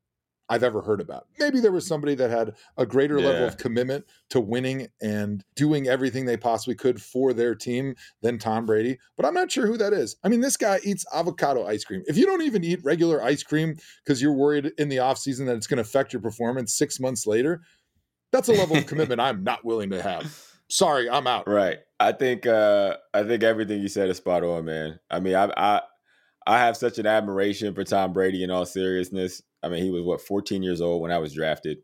[0.51, 1.29] I've ever heard about.
[1.39, 5.87] Maybe there was somebody that had a greater level of commitment to winning and doing
[5.87, 9.77] everything they possibly could for their team than Tom Brady, but I'm not sure who
[9.77, 10.17] that is.
[10.25, 12.03] I mean, this guy eats avocado ice cream.
[12.07, 15.57] If you don't even eat regular ice cream because you're worried in the offseason that
[15.57, 17.63] it's going to affect your performance six months later,
[18.33, 20.37] that's a level of commitment I'm not willing to have.
[20.69, 21.49] Sorry, I'm out.
[21.49, 21.79] Right.
[22.01, 24.99] I think uh I think everything you said is spot on, man.
[25.11, 25.83] I mean, I I
[26.47, 29.43] I have such an admiration for Tom Brady in all seriousness.
[29.63, 31.79] I mean, he was what 14 years old when I was drafted.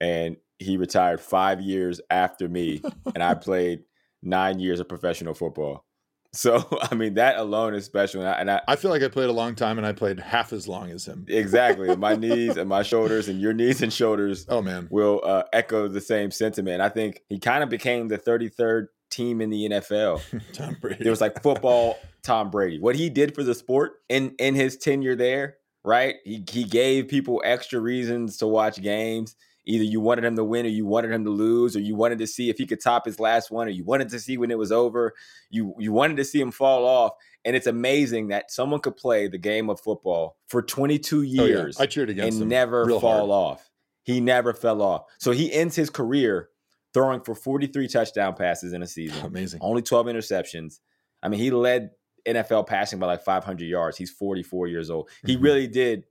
[0.00, 2.80] and he retired five years after me,
[3.14, 3.80] and I played
[4.22, 5.84] nine years of professional football.
[6.34, 9.08] So I mean that alone is special, and I, and I I feel like I
[9.08, 11.26] played a long time and I played half as long as him.
[11.28, 14.88] exactly my knees and my shoulders and your knees and shoulders Oh man.
[14.90, 16.80] will uh, echo the same sentiment.
[16.80, 20.22] I think he kind of became the 33rd team in the NFL.
[20.54, 21.02] Tom Brady.
[21.04, 22.78] There was like football Tom Brady.
[22.78, 26.16] What he did for the sport in in his tenure there, right?
[26.24, 29.36] He he gave people extra reasons to watch games.
[29.64, 32.18] Either you wanted him to win or you wanted him to lose, or you wanted
[32.18, 34.50] to see if he could top his last one, or you wanted to see when
[34.50, 35.14] it was over.
[35.50, 37.12] You you wanted to see him fall off.
[37.44, 41.42] And it's amazing that someone could play the game of football for 22 Oh, yeah.
[41.44, 42.48] years I cheered against and him.
[42.48, 43.30] never fall hard.
[43.30, 43.70] off.
[44.04, 45.04] He never fell off.
[45.18, 46.48] So he ends his career
[46.94, 49.60] throwing for 43 touchdown passes in a season, Amazing.
[49.62, 50.78] only 12 interceptions.
[51.22, 51.90] I mean, he led
[52.26, 53.96] NFL passing by like 500 yards.
[53.96, 55.08] He's 44 years old.
[55.26, 55.42] He Mhm.
[55.42, 56.04] really did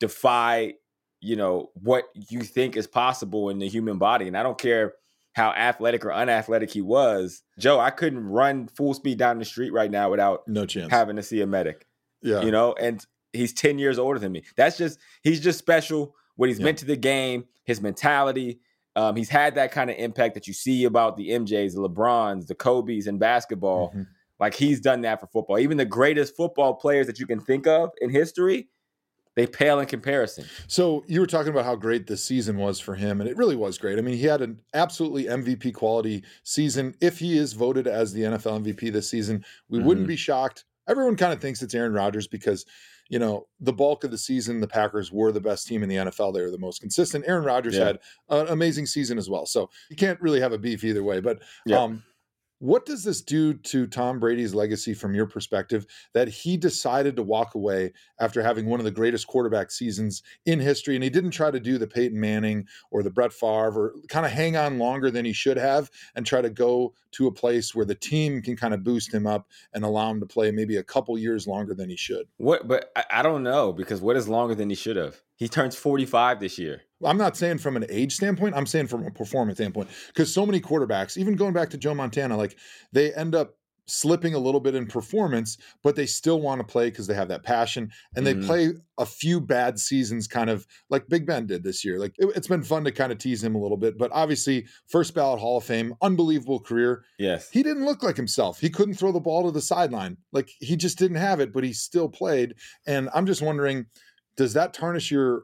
[0.00, 0.74] defy,
[1.20, 4.26] you know, what you think is possible in the human body.
[4.28, 4.94] And I don't care
[5.34, 7.42] how athletic or unathletic he was.
[7.58, 10.90] Joe, I couldn't run full speed down the street right now without No chance.
[10.90, 11.86] having to see a medic
[12.22, 12.42] yeah.
[12.42, 14.42] you know, and he's 10 years older than me.
[14.56, 16.14] That's just, he's just special.
[16.36, 16.66] What he's Yeah.
[16.66, 18.60] meant to the game, his mentality.
[18.96, 22.46] Um, he's had that kind of impact that you see about the MJs, the LeBrons,
[22.46, 23.90] the Kobe's in basketball.
[23.92, 24.06] Mhm.
[24.44, 25.58] Like he's done that for football.
[25.58, 28.68] Even the greatest football players that you can think of in history,
[29.36, 30.44] they pale in comparison.
[30.68, 33.56] So you were talking about how great this season was for him, and it really
[33.56, 33.98] was great.
[33.98, 36.94] I mean, he had an absolutely MVP quality season.
[37.00, 40.08] If he is voted as the NFL MVP this season, we wouldn't Mhm.
[40.08, 40.66] be shocked.
[40.86, 42.66] Everyone kind of thinks it's Aaron Rodgers because,
[43.08, 45.96] you know, the bulk of the season, the Packers were the best team in the
[45.96, 46.30] NFL.
[46.32, 47.24] They were the most consistent.
[47.26, 47.86] Aaron Rodgers Yeah.
[47.86, 49.46] had an amazing season as well.
[49.46, 51.20] So you can't really have a beef either way.
[51.20, 51.80] But Yeah.
[51.82, 52.02] um,
[52.58, 57.22] what does this do to Tom Brady's legacy from your perspective that he decided to
[57.22, 60.94] walk away after having one of the greatest quarterback seasons in history?
[60.94, 64.24] And he didn't try to do the Peyton Manning or the Brett Favre or kind
[64.24, 67.74] of hang on longer than he should have and try to go to a place
[67.74, 70.76] where the team can kind of boost him up and allow him to play maybe
[70.76, 72.26] a couple years longer than he should.
[72.38, 75.20] What, but I, I don't know because what is longer than he should have?
[75.36, 76.82] He turns 45 this year.
[77.04, 79.88] I'm not saying from an age standpoint, I'm saying from a performance standpoint.
[80.08, 82.56] Because so many quarterbacks, even going back to Joe Montana, like
[82.92, 83.54] they end up
[83.86, 87.28] slipping a little bit in performance, but they still want to play because they have
[87.28, 88.40] that passion and Mhm.
[88.40, 91.98] they play a few bad seasons, kind of like Big Ben did this year.
[91.98, 94.64] Like it, it's been fun to kind of tease him a little bit, but obviously,
[94.86, 97.04] first ballot Hall of Fame, unbelievable career.
[97.18, 97.50] Yes.
[97.50, 98.58] He didn't look like himself.
[98.58, 100.16] He couldn't throw the ball to the sideline.
[100.32, 102.54] Like he just didn't have it, but he still played.
[102.86, 103.84] And I'm just wondering,
[104.38, 105.42] does that tarnish your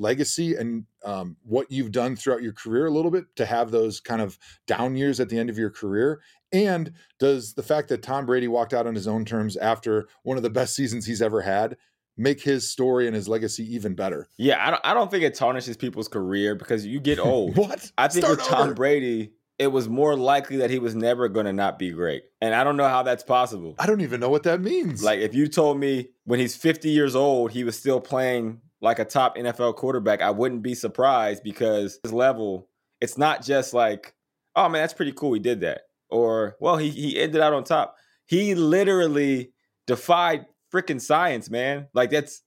[0.00, 4.00] legacy and um, what you've done throughout your career a little bit to have those
[4.00, 6.20] kind of down years at the end of your career?
[6.52, 10.36] And does the fact that Tom Brady walked out on his own terms after one
[10.36, 11.76] of the best seasons he's ever had
[12.16, 14.28] make his story and his legacy even better?
[14.36, 17.56] Yeah, I don't, I don't think it tarnishes people's career because you get old.
[17.56, 17.92] what?
[17.96, 18.74] I think Start with Tom over.
[18.74, 22.24] Brady, it was more likely that he was never going to not be great.
[22.40, 23.74] And I don't know how that's possible.
[23.78, 25.04] I don't even know what that means.
[25.04, 28.98] Like, if you told me when he's 50 years old, he was still playing like
[28.98, 32.68] a top NFL quarterback, I wouldn't be surprised because his level,
[33.00, 34.14] it's not just like,
[34.56, 35.32] oh man, that's pretty cool.
[35.32, 35.82] He did that.
[36.08, 37.96] Or, well, he, he ended out on top.
[38.26, 39.52] He literally
[39.86, 41.88] defied freaking science, man.
[41.94, 42.42] Like, that's,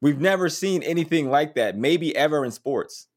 [0.00, 3.08] we've never seen anything like that, maybe ever in sports,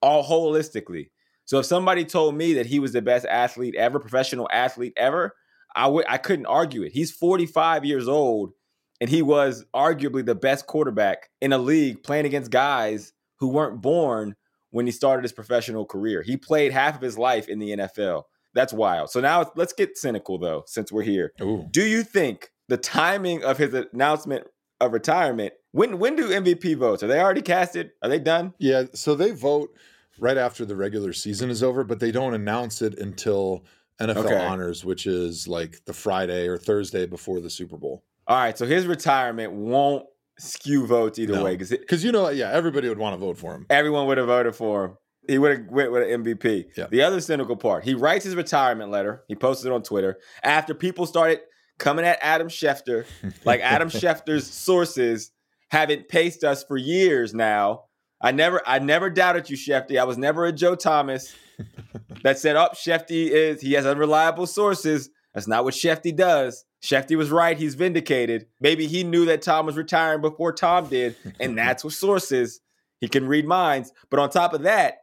[0.00, 1.10] all holistically.
[1.46, 5.34] So if somebody told me that he was the best athlete ever, professional athlete ever,
[5.74, 6.92] I would I couldn't argue it.
[6.92, 8.52] He's 45 years old
[9.00, 13.80] and he was arguably the best quarterback in a league playing against guys who weren't
[13.80, 14.34] born
[14.70, 16.22] when he started his professional career.
[16.22, 18.24] He played half of his life in the NFL.
[18.54, 19.10] That's wild.
[19.10, 21.32] So now let's get cynical though, since we're here.
[21.40, 21.66] Ooh.
[21.70, 24.46] Do you think the timing of his announcement
[24.80, 27.02] of retirement, when when do MVP votes?
[27.02, 27.90] Are they already casted?
[28.02, 28.54] Are they done?
[28.58, 29.70] Yeah, so they vote
[30.18, 33.64] right after the regular season is over, but they don't announce it until
[34.00, 34.46] NFL Okay.
[34.46, 38.04] Honors, which is like the Friday or Thursday before the Super Bowl.
[38.28, 40.04] All right, so his retirement won't
[40.38, 41.44] skew votes either No.
[41.44, 43.66] way because Because you know, yeah, everybody would want to vote for him.
[43.70, 44.96] everyone would have voted for him.
[45.26, 46.66] He would have went with an MVP.
[46.76, 46.86] Yeah.
[46.90, 49.24] The other cynical part, he writes his retirement letter.
[49.28, 51.40] He posted it on Twitter after people started
[51.78, 53.04] coming at Adam Schefter,
[53.44, 55.30] like Adam Schefter's sources
[55.70, 57.84] haven't paced us for years now.
[58.20, 59.98] I never, I never doubted you, Shefty.
[59.98, 61.34] I was never a Joe Thomas
[62.22, 66.64] that said, oh, "Up, Shefty is he has unreliable sources." That's not what Shefty does.
[66.82, 67.56] Shefty was right.
[67.56, 68.46] He's vindicated.
[68.60, 72.58] Maybe he knew that Tom was retiring before Tom did, and that's what sources.
[73.00, 73.92] He can read minds.
[74.10, 74.98] But on top of that,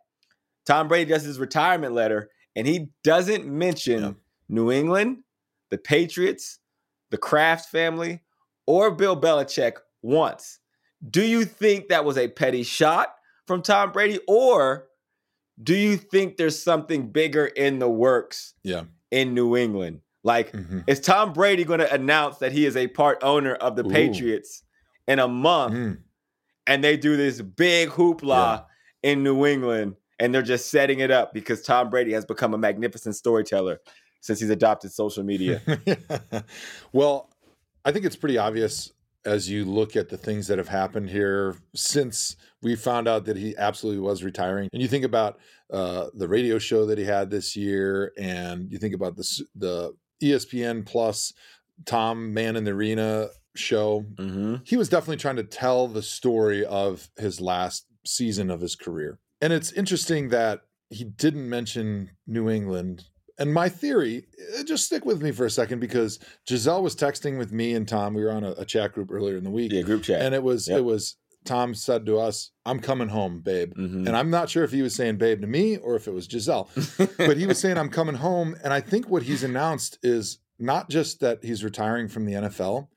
[0.66, 4.12] Tom Brady does his retirement letter, and he doesn't mention Yeah.
[4.50, 5.20] New England,
[5.72, 6.60] the Patriots,
[7.12, 8.22] the Kraft family,
[8.68, 10.60] or Bill Belichick once.
[11.10, 13.16] Do you think that was a petty shot
[13.48, 14.88] from Tom Brady, or
[15.64, 18.84] do you think there's something bigger in the works Yeah.
[19.12, 20.02] in New England?
[20.26, 20.84] Like, Mhm.
[20.88, 23.90] is Tom Brady going to announce that he is a part owner of the Ooh.
[23.90, 24.64] Patriots
[25.08, 25.98] in a month Mhm.
[26.68, 28.66] and they do this big hoopla
[29.04, 32.58] in New England and they're just setting it up because Tom Brady has become a
[32.58, 33.80] magnificent storyteller
[34.22, 35.62] since he's adopted social media?
[36.92, 37.30] well,
[37.86, 38.92] I think it's pretty obvious
[39.26, 43.38] as you look at the things that have happened here since we found out that
[43.38, 44.70] he absolutely was retiring.
[44.74, 45.38] And you think about
[45.72, 49.24] uh, the radio show that he had this year, and you think about the
[49.56, 49.94] the
[50.26, 51.34] ESPN Plus
[51.86, 54.06] Tom Man in the Arena show.
[54.18, 58.76] hmm He was definitely trying to tell the story of his last season of his
[58.76, 59.20] career.
[59.42, 63.06] And it's interesting that he didn't mention New England.
[63.38, 64.26] And my theory,
[64.58, 67.86] uh, just stick with me for a second because Gisele was texting with me and
[67.88, 68.14] Tom.
[68.14, 69.74] We were on a, a chat group earlier in the week.
[69.74, 70.22] Yeah, group chat.
[70.22, 70.78] And it was Yep.
[70.80, 73.74] it was Tom said to us, I'm coming home, babe.
[73.76, 74.08] Mhm.
[74.08, 76.28] And I'm not sure if he was saying babe to me or if it was
[76.28, 76.70] Gisele
[77.18, 80.90] but he was saying I'm coming home, and I think what he's announced is not
[80.90, 82.88] just that he's retiring from the NFL.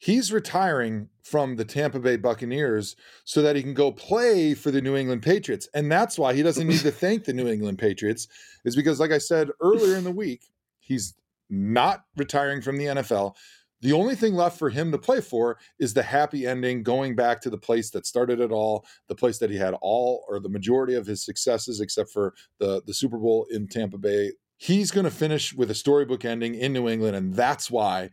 [0.00, 2.94] He's retiring from the Tampa Bay Buccaneers
[3.24, 5.68] so that he can go play for the New England Patriots.
[5.74, 8.28] And that's why he doesn't need to thank the New England Patriots,
[8.64, 10.42] is because, like I said earlier in the week,
[10.78, 11.14] he's
[11.50, 13.34] not retiring from the NFL.
[13.80, 17.40] The only thing left for him to play for is the happy ending, going back
[17.42, 20.48] to the place that started it all, the place that he had all or the
[20.48, 24.32] majority of his successes, except for the, the Super Bowl in Tampa Bay.
[24.56, 28.10] He's going to finish with a storybook ending in New England, and that's why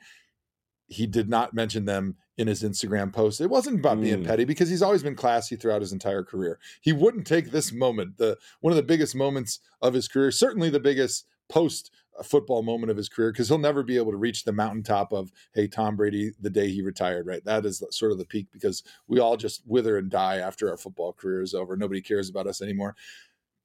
[0.88, 3.42] he did not mention them in his Instagram post.
[3.42, 4.26] It wasn't about being Mm.
[4.26, 6.60] petty because he's always been classy throughout his entire career.
[6.82, 10.70] He wouldn't take this moment, the one of the biggest moments of his career, certainly
[10.70, 11.90] the biggest post
[12.24, 15.32] football moment of his career, because he'll never be able to reach the mountaintop of,
[15.54, 17.44] hey, Tom Brady, the day he retired, right?
[17.46, 20.78] That is sort of the peak because we all just wither and die after our
[20.78, 21.76] football career is over.
[21.76, 22.96] Nobody cares about us anymore.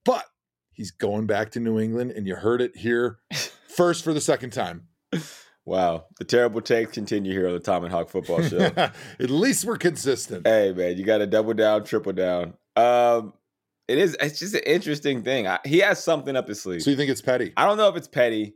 [0.04, 0.24] But
[0.72, 3.18] he's going back to New England, and you heard it here
[3.68, 4.88] first for the second time.
[5.64, 6.06] wow.
[6.18, 8.58] The terrible takes continue here on the Thom and Hawk football show.
[8.76, 10.46] At least we're consistent.
[10.46, 12.54] hey, man, you got to double down, triple down.
[12.76, 13.34] Um,
[13.90, 15.48] it is, it's just an interesting thing.
[15.48, 16.82] I, he has something up his sleeve.
[16.82, 17.52] So you think it's petty?
[17.56, 18.54] I don't know if it's petty.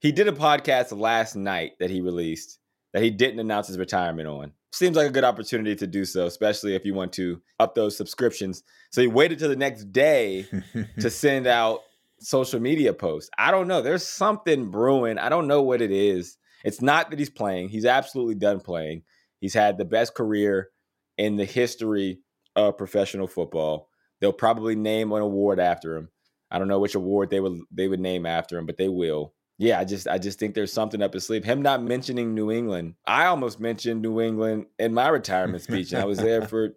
[0.00, 2.58] He did a podcast last night that he released
[2.92, 4.52] that he didn't announce his retirement on.
[4.72, 7.96] Seems like a good opportunity to do so, especially if you want to up those
[7.96, 8.62] subscriptions.
[8.90, 10.46] So he waited till the next day
[11.00, 11.80] to send out
[12.20, 13.30] social media posts.
[13.38, 13.80] I don't know.
[13.80, 15.18] There's something brewing.
[15.18, 16.36] I don't know what it is.
[16.64, 17.70] It's not that he's playing.
[17.70, 19.02] He's absolutely done playing.
[19.40, 20.68] He's had the best career
[21.16, 22.20] in the history
[22.54, 23.88] of professional football.
[24.20, 26.08] They'll probably name an award after him.
[26.50, 29.34] I don't know which award they would they would name after him, but they will.
[29.58, 31.44] Yeah, I just I just think there's something up his sleeve.
[31.44, 32.94] Him not mentioning New England.
[33.06, 36.74] I almost mentioned New England in my retirement speech, and I was there for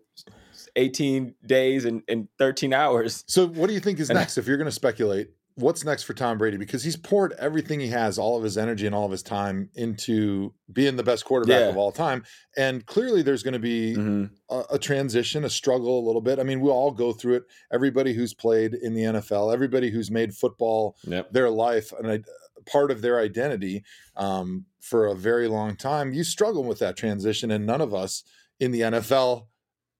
[0.75, 3.23] 18 days and, and 13 hours.
[3.27, 4.37] So what do you think is And- next?
[4.37, 6.57] If you're going to speculate, what's next for Tom Brady?
[6.57, 9.69] Because he's poured everything he has, all of his energy and all of his time
[9.75, 11.67] into being the best quarterback Yeah.
[11.69, 12.23] of all time.
[12.57, 14.29] And clearly there's going to be Mhm.
[14.49, 16.39] a, a transition, a struggle a little bit.
[16.39, 17.43] I mean, we all go through it.
[17.71, 21.31] Everybody who's played in the NFL, everybody who's made football Yep.
[21.31, 22.21] their life and a
[22.65, 23.83] part of their identity
[24.15, 27.51] um, for a very long time, you struggle with that transition.
[27.51, 28.23] And none of us
[28.59, 29.47] in the NFL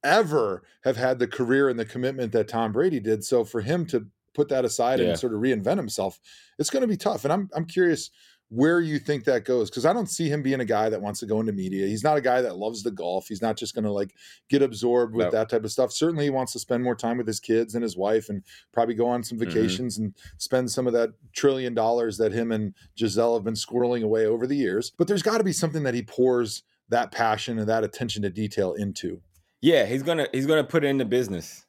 [0.04, 3.24] ever have had the career and the commitment that Tom Brady did.
[3.24, 4.08] So for him to
[4.40, 5.10] put that aside Yeah.
[5.10, 6.20] and sort of reinvent himself,
[6.58, 7.24] it's going to be tough.
[7.26, 8.10] And I'm I'm curious
[8.52, 11.20] where you think that goes because I don't see him being a guy that wants
[11.20, 11.86] to go into media.
[11.86, 13.28] He's not a guy that loves the golf.
[13.28, 14.12] He's not just going to like
[14.50, 15.32] get absorbed with No.
[15.32, 15.92] that type of stuff.
[15.92, 18.96] Certainly, he wants to spend more time with his kids and his wife, and probably
[18.96, 19.46] go on some Mhm.
[19.46, 24.02] vacations and spend some of that trillion dollars that him and Gisele have been squirreling
[24.04, 24.92] away over the years.
[24.98, 28.32] But there's got to be something that he pours that passion and that attention to
[28.32, 29.22] detail into.
[29.62, 31.66] Yeah, he's gonna he's gonna put it into business.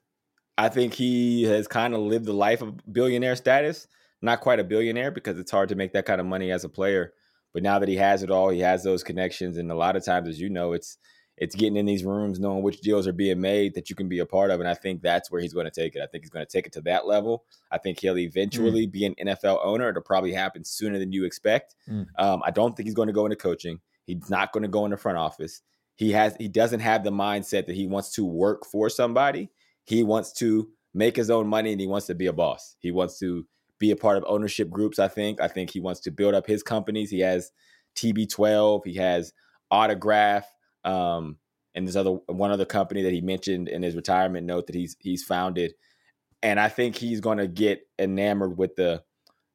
[0.61, 3.89] I think he has kind of lived the life of billionaire status.
[4.21, 6.69] Not quite a billionaire because it's hard to make that kind of money as a
[6.69, 7.15] player.
[7.55, 10.05] But now that he has it all, he has those connections, and a lot of
[10.05, 10.99] times, as you know, it's
[11.39, 14.19] it's getting in these rooms, knowing which deals are being made that you can be
[14.19, 14.61] a part of.
[14.61, 16.03] And I think that's where he's going to take it.
[16.03, 17.45] I think he's going to take it to that level.
[17.71, 19.89] I think he'll eventually be an NFL owner.
[19.89, 21.75] It'll probably happen sooner than you expect.
[21.89, 22.07] Mm.
[22.19, 23.81] Um, I don't think he's going to go into coaching.
[24.05, 25.63] He's not going to go in the front office.
[25.97, 29.51] He has he doesn't have the mindset that he wants to work for somebody.
[29.91, 32.77] He wants to make his own money and he wants to be a boss.
[32.79, 33.45] He wants to
[33.81, 35.41] be a part of ownership groups, I think.
[35.41, 37.11] I think he wants to build up his companies.
[37.11, 37.51] He has
[37.97, 39.33] TB12, he has
[39.73, 40.47] Autograph,
[40.85, 41.39] um,
[41.75, 44.97] and there's other one other company that he mentioned in his retirement note that he's
[45.01, 45.75] he's founded.
[46.41, 49.03] And I think he's going to get enamored with the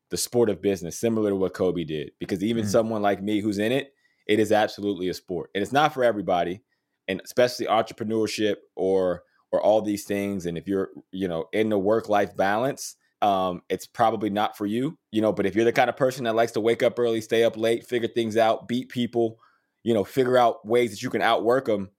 [0.09, 2.11] the sport of business, similar to what Kobe did.
[2.19, 2.69] Because even Mm.
[2.69, 3.93] someone like me who's in it,
[4.27, 6.61] it is absolutely a sport, and it's not for everybody,
[7.07, 9.23] and especially entrepreneurship or
[9.55, 10.45] or all these things.
[10.45, 14.65] And if you're you know in the work life balance, um, it's probably not for
[14.65, 15.31] you, you know.
[15.31, 17.57] But if you're the kind of person that likes to wake up early, stay up
[17.57, 19.39] late, figure things out, beat people,
[19.83, 21.89] you know, figure out ways that you can outwork them,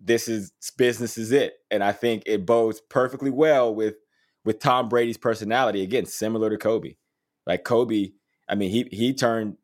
[0.00, 1.54] this is business is it.
[1.70, 3.96] And I think it bodes perfectly well with
[4.44, 5.82] with Tom Brady's personality.
[5.82, 6.94] Again, similar to Kobe.
[7.46, 8.12] Like Kobe,
[8.48, 9.56] I mean, he he turned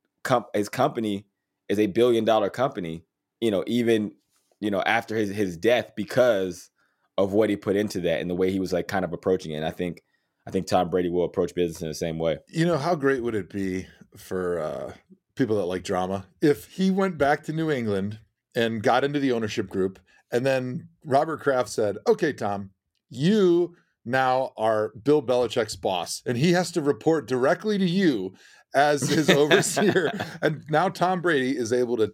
[0.54, 1.26] his company
[1.68, 3.04] is a billion dollar company,
[3.40, 4.12] you know, even
[4.60, 6.70] you know after his his death because
[7.16, 9.52] of what he put into that and the way he was like kind of approaching
[9.52, 9.56] it.
[9.56, 10.02] And I think
[10.46, 12.38] I think Tom Brady will approach business in the same way.
[12.48, 13.86] You know, how great would it be
[14.16, 14.92] for uh,
[15.36, 18.18] people that like drama if he went back to New England
[18.54, 19.98] and got into the ownership group,
[20.30, 22.70] and then Robert Kraft said, "Okay, Tom,
[23.10, 28.34] you." Now are Bill Belichick's boss, and he has to report directly to you
[28.74, 30.12] as his overseer.
[30.42, 32.12] and now Tom Brady is able to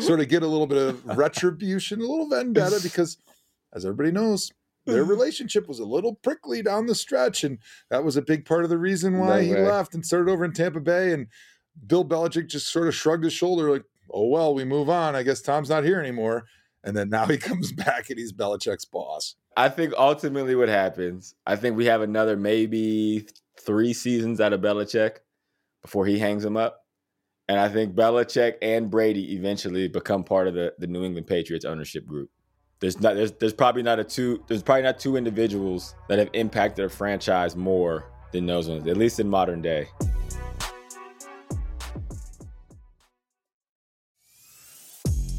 [0.00, 3.16] sort of get a little bit of retribution, a little vendetta, because
[3.74, 4.50] as everybody knows,
[4.86, 7.58] their relationship was a little prickly down the stretch, and
[7.90, 10.44] that was a big part of the reason why No he left and started over
[10.44, 11.12] in Tampa Bay.
[11.12, 11.28] And
[11.86, 15.16] Bill Belichick just sort of shrugged his shoulder, like, "Oh well, we move on.
[15.16, 16.44] I guess Tom's not here anymore."
[16.84, 19.36] And then now he comes back and he's Belichick's boss.
[19.56, 23.26] I think ultimately what happens, I think we have another maybe
[23.60, 25.18] three seasons out of Belichick
[25.82, 26.78] before he hangs him up.
[27.48, 31.64] And I think Belichick and Brady eventually become part of the, the New England Patriots
[31.64, 32.30] ownership group.
[32.82, 36.28] There's not there's there's probably not a two there's probably not two individuals that have
[36.32, 39.88] impacted a franchise more than those ones, at least in modern day.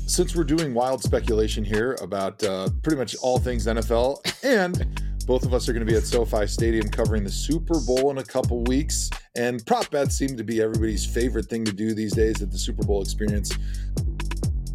[0.05, 5.43] since we're doing wild speculation here about uh, pretty much all things NFL, and both
[5.43, 8.23] of us are going to be at SoFi Stadium covering the Super Bowl in a
[8.23, 12.43] couple weeks, and prop bets seem to be everybody's favorite thing to do these days
[12.43, 13.57] at the Super Bowl experience.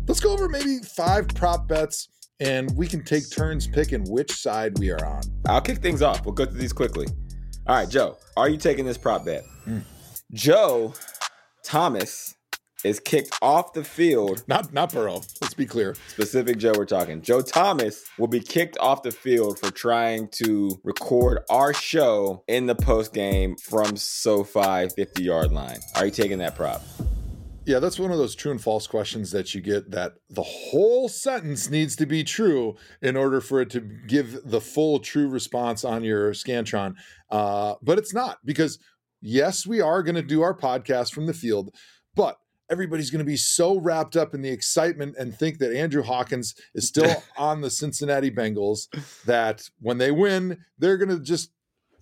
[0.09, 2.09] Let's go over maybe five prop bets,
[2.41, 5.23] and we can take turns picking which side we are on.
[5.47, 6.25] I'll kick things off.
[6.25, 7.07] We'll go through these quickly.
[7.67, 9.45] All right, Joe, are you taking this prop bet?
[9.65, 9.81] Hmm.
[10.33, 10.95] Joe
[11.63, 12.35] Thomas
[12.85, 15.21] is kicked off the field Not not Burrow.
[15.41, 15.97] Let's be clear.
[16.09, 17.21] specific Joe we're talking.
[17.23, 22.67] Joe Thomas will be kicked off the field for trying to record our show in
[22.67, 25.79] the post game from SoFi 50 yard line.
[25.97, 26.83] Are you taking that prop?
[27.69, 31.07] Yeah, that's one of those true and false questions that you get that the whole
[31.07, 35.85] sentence needs to be true in order for it to give the full true response
[35.85, 36.95] on your Scantron.
[37.31, 38.79] Uh, but it's not because,
[39.21, 41.75] yes, we are going to do our podcast from the field,
[42.17, 42.39] but
[42.71, 46.55] everybody's going to be so wrapped up in the excitement and think that Andrew Hawkins
[46.75, 48.87] is still on the Cincinnati Bengals
[49.27, 51.51] that when they win, they're going to just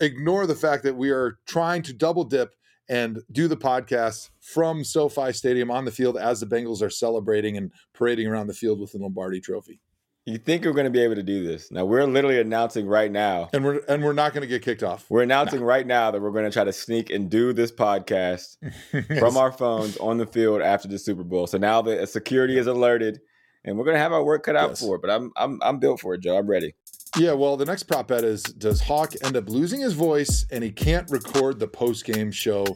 [0.00, 2.54] ignore the fact that we are trying to double dip
[2.88, 7.56] and do the podcast from SoFi Stadium on the field as the Bengals are celebrating
[7.56, 9.80] and parading around the field with the Lombardi Trophy.
[10.28, 11.70] You think we're going to be able to do this?
[11.70, 13.48] Now, we're literally announcing right now.
[13.52, 15.06] And we're and we're not going to get kicked off.
[15.08, 18.56] We're announcing right now that we're going to try to sneak and do this podcast
[19.20, 21.46] from our phones on the field after the Super Bowl.
[21.46, 23.20] So now the security is alerted,
[23.64, 24.80] and we're going to have our work cut out Yes.
[24.80, 25.00] for it.
[25.00, 26.36] But I'm I'm I'm built for it, Joe.
[26.36, 26.74] I'm ready.
[27.16, 30.62] Yeah, well, the next prop bet is does Hawk end up losing his voice and
[30.62, 32.66] he can't record the post game show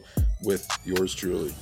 [0.43, 1.53] with yours truly?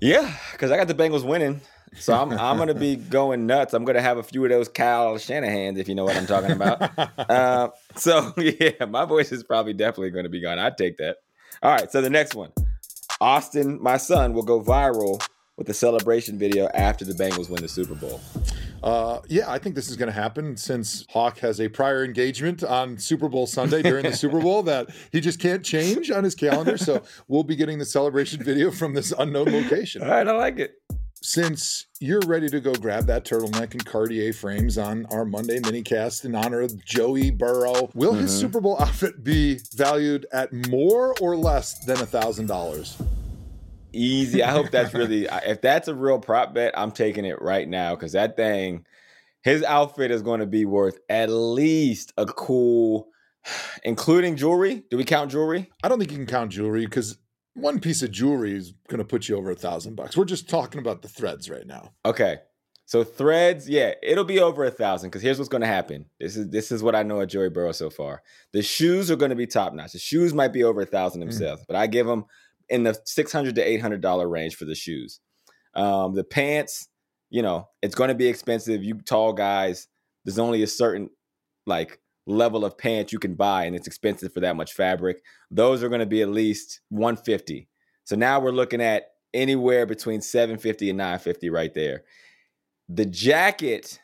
[0.00, 1.62] Yeah, because I got the Bengals winning.
[1.94, 3.72] So I'm I'm gonna be going nuts.
[3.72, 6.50] I'm gonna have a few of those Kyle Shanahan's, if you know what I'm talking
[6.50, 6.98] about.
[7.30, 10.58] uh, so yeah, my voice is probably definitely gonna be gone.
[10.58, 11.16] I'd take that.
[11.62, 12.52] All right, so the next one.
[13.20, 15.26] Austin, my son, will go viral
[15.58, 18.20] with the celebration video after the Bengals win the Super Bowl.
[18.82, 22.62] Uh, yeah, I think this is going to happen since Hawk has a prior engagement
[22.62, 26.36] on Super Bowl Sunday during the Super Bowl that he just can't change on his
[26.36, 26.78] calendar.
[26.78, 30.02] So we'll be getting the celebration video from this unknown location.
[30.02, 30.80] All right, I like it.
[31.20, 36.24] Since you're ready to go grab that turtleneck and Cartier frames on our Monday minicast
[36.24, 38.38] in honor of Joey Burrow, will his Mhm.
[38.40, 42.96] Super Bowl outfit be valued at more or less than a thousand dollars?
[43.92, 44.42] Easy.
[44.42, 47.94] I hope that's really if that's a real prop bet, I'm taking it right now
[47.94, 48.84] because that thing,
[49.42, 53.08] his outfit is going to be worth at least a cool,
[53.84, 54.84] including jewelry.
[54.90, 55.70] Do we count jewelry?
[55.82, 57.18] I don't think you can count jewelry because
[57.54, 60.16] one piece of jewelry is going to put you over a thousand bucks.
[60.16, 61.92] We're just talking about the threads right now.
[62.04, 62.38] Okay.
[62.86, 65.10] So threads, yeah, it'll be over a thousand.
[65.10, 66.06] Because here's what's going to happen.
[66.18, 68.22] This is this is what I know of Joey Burrow so far.
[68.54, 69.92] The shoes are going to be top notch.
[69.92, 71.24] The shoes might be over a thousand mm.
[71.26, 72.24] themselves, but I give them
[72.68, 75.20] in the six hundred to eight hundred dollar range for the shoes.
[75.74, 76.88] Um, the pants,
[77.30, 78.82] you know, it's going to be expensive.
[78.82, 79.88] You tall guys,
[80.24, 81.10] there's only a certain
[81.66, 85.22] like level of pants you can buy, and it's expensive for that much fabric.
[85.50, 87.68] Those are going to be at least one fifty.
[88.04, 92.04] So now we're looking at anywhere between 750 and 950 right there.
[92.88, 94.00] The jacket,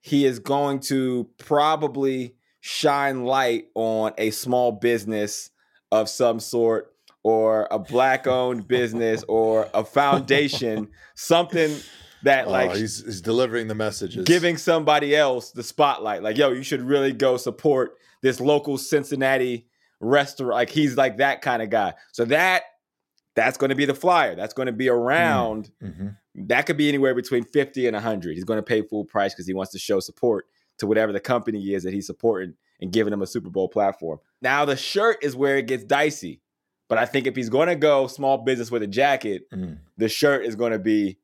[0.00, 5.50] he is going to probably shine light on a small business
[5.90, 6.92] of some sort
[7.26, 11.74] or a black owned business or a foundation, something
[12.22, 14.24] that Oh, like he's, he's delivering the messages.
[14.24, 16.22] giving somebody else the spotlight.
[16.22, 19.66] Like, yo, you should really go support this local Cincinnati
[19.98, 20.52] restaurant.
[20.54, 21.94] Like he's like that kind of guy.
[22.12, 22.62] So that
[23.34, 24.36] that's going to be the flyer.
[24.36, 25.70] That's going to be around.
[25.82, 26.16] Mhm.
[26.46, 28.34] That could be anywhere between 50 and 100.
[28.34, 30.46] He's going to pay full price because he wants to show support
[30.78, 34.20] to whatever the company is that he's supporting and giving them a Super Bowl platform.
[34.40, 36.40] Now the shirt is where it gets dicey.
[36.88, 39.78] But I think if he's going to go small business with a jacket, Mm.
[39.96, 41.18] the shirt is going to be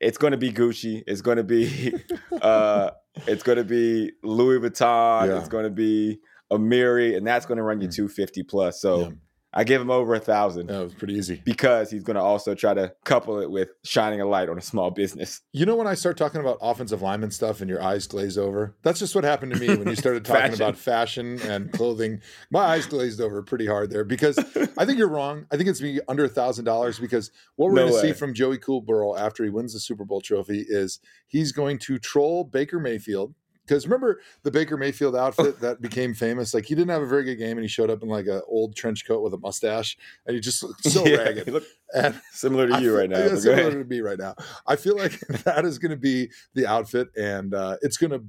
[0.00, 1.02] it's going to be Gucci.
[1.06, 1.92] It's going to be
[2.42, 2.90] uh
[3.26, 5.28] it's going to be Louis Vuitton.
[5.28, 5.38] Yeah.
[5.38, 6.20] It's going to be
[6.52, 7.94] Amiri, and that's going to run you Mm.
[7.96, 8.80] 250 plus.
[8.80, 9.08] So Yeah.
[9.52, 11.40] I give him over a thousand That was pretty easy.
[11.42, 14.60] because he's going to also try to couple it with shining a light on a
[14.60, 15.40] small business.
[15.52, 18.76] You know, when I start talking about offensive lineman stuff and your eyes glaze over,
[18.82, 20.54] that's just what happened to me when you started talking Fashion.
[20.62, 22.20] about fashion and clothing.
[22.50, 24.38] My eyes glazed over pretty hard there because
[24.76, 25.46] I think you're wrong.
[25.50, 28.12] I think it's be under a thousand dollars because what we're No going to see
[28.12, 31.98] from Joey Cool Burrow after he wins the Super Bowl trophy is he's going to
[31.98, 33.34] troll Baker Mayfield.
[33.66, 36.54] Because remember the Baker Mayfield outfit that became famous?
[36.54, 38.40] Like he didn't have a very good game, and he showed up in like an
[38.46, 39.96] old trench coat with a mustache,
[40.26, 41.44] and he just looked so Yeah, ragged.
[41.46, 41.64] he look
[41.94, 43.18] And similar to I you feel- right now.
[43.18, 44.34] yeah, similar to me right now.
[44.66, 48.24] I feel like that is going to be the outfit, and uh, it's going to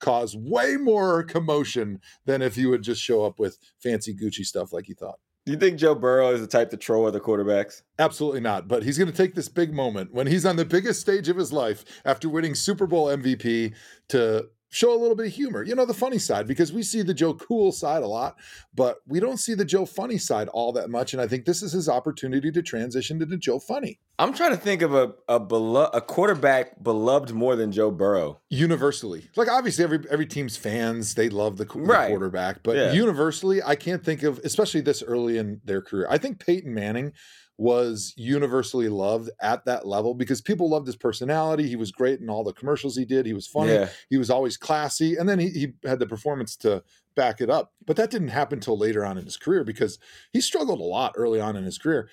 [0.00, 4.72] cause way more commotion than if you would just show up with fancy Gucci stuff
[4.72, 5.18] like you thought.
[5.44, 7.80] Do you think Joe Burrow is the type to troll other quarterbacks?
[7.98, 8.68] Absolutely not.
[8.68, 11.36] But he's going to take this big moment when he's on the biggest stage of
[11.38, 13.72] his life after winning Super Bowl MVP
[14.10, 15.62] to show a little bit of humor.
[15.62, 18.36] You know, the funny side, because we see the Joe cool side a lot,
[18.74, 21.12] but we don't see the Joe funny side all that much.
[21.14, 23.98] And I think this is his opportunity to transition to the Joe funny.
[24.18, 28.40] I'm trying to think of a a, belo- a quarterback beloved more than Joe Burrow.
[28.50, 32.08] universally like obviously every every team's fans they love the, the Right.
[32.08, 32.92] quarterback but Yeah.
[32.92, 37.12] universally i can't think of especially this early in their career i think peyton manning
[37.58, 41.68] was universally loved at that level because people loved his personality.
[41.68, 43.26] He was great in all the commercials he did.
[43.26, 43.72] He was funny.
[43.72, 43.88] Yeah.
[44.08, 45.16] he was always classy.
[45.16, 46.84] And then he, he had the performance to
[47.16, 47.72] back it up.
[47.84, 49.98] But that didn't happen until later on in his career because
[50.32, 52.08] he struggled a lot early on in his career.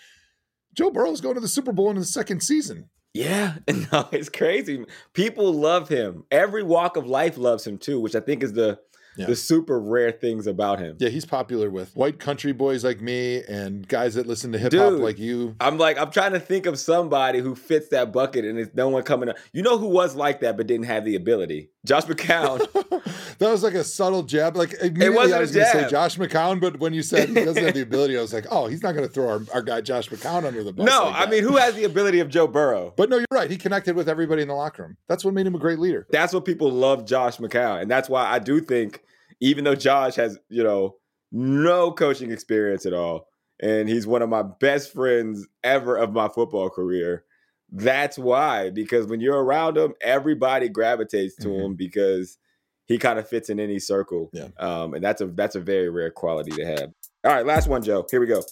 [0.73, 2.89] Joe burrow's going to the super bowl in his second season.
[3.13, 3.57] Yeah,
[3.91, 4.83] no, it's crazy.
[5.13, 6.25] People love him.
[6.31, 8.79] Every walk of life loves him too, which I think is the
[9.17, 9.27] Yeah.
[9.27, 10.97] the super rare things about him.
[10.99, 14.73] Yeah, he's popular with white country boys like me and guys that listen to hip
[14.73, 15.55] hop like you.
[15.59, 18.89] I'm like, I'm trying to think of somebody who fits that bucket, and it's no
[18.89, 19.37] one coming up.
[19.53, 21.69] You know who was like that but didn't have the ability?
[21.85, 22.59] Josh McCown.
[23.37, 24.57] that was like a subtle jab.
[24.57, 25.89] Like immediately wasn't I a was going to say.
[25.89, 28.67] Josh McCown, but when you said he doesn't have the ability, I was like, oh,
[28.67, 30.85] he's not going to throw our, our guy Josh McCown under the bus.
[30.87, 32.93] no, like I mean, who has the ability of Joe Burrow?
[32.97, 33.49] But no, you're right.
[33.51, 34.97] He connected with everybody in the locker room.
[35.07, 36.07] That's what made him a great leader.
[36.09, 39.03] That's what people love Josh McCown, and that's why I do think,
[39.39, 40.95] even though Josh has, you know,
[41.31, 43.27] no coaching experience at all,
[43.61, 47.23] and he's one of my best friends ever of my football career.
[47.71, 51.65] That's why, because when you're around him, everybody gravitates to Mhm.
[51.65, 52.37] him because
[52.85, 54.29] he kind of fits in any circle.
[54.33, 54.49] Yeah.
[54.59, 56.93] Um, and that's a that's a very rare quality to have.
[57.23, 58.05] All right, last one, Joe.
[58.11, 58.43] Here we go.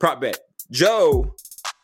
[0.00, 0.38] Prop bet.
[0.70, 1.34] Joe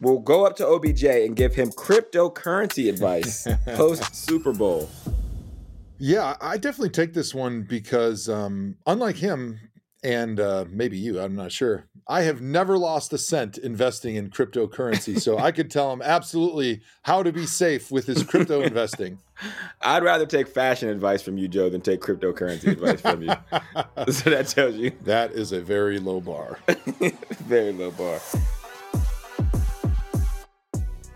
[0.00, 4.90] will go up to OBJ and give him cryptocurrency advice post Super Bowl.
[5.98, 9.60] Yeah, I definitely take this one because, um, unlike him
[10.02, 14.28] and uh, maybe you, I'm not sure, I have never lost a cent investing in
[14.28, 15.18] cryptocurrency.
[15.18, 19.18] So I could tell him absolutely how to be safe with his crypto investing.
[19.82, 23.32] I'd rather take fashion advice from you, Joe, than take cryptocurrency advice from you.
[24.12, 26.58] so that tells you That is a very low bar.
[27.46, 28.20] very low bar.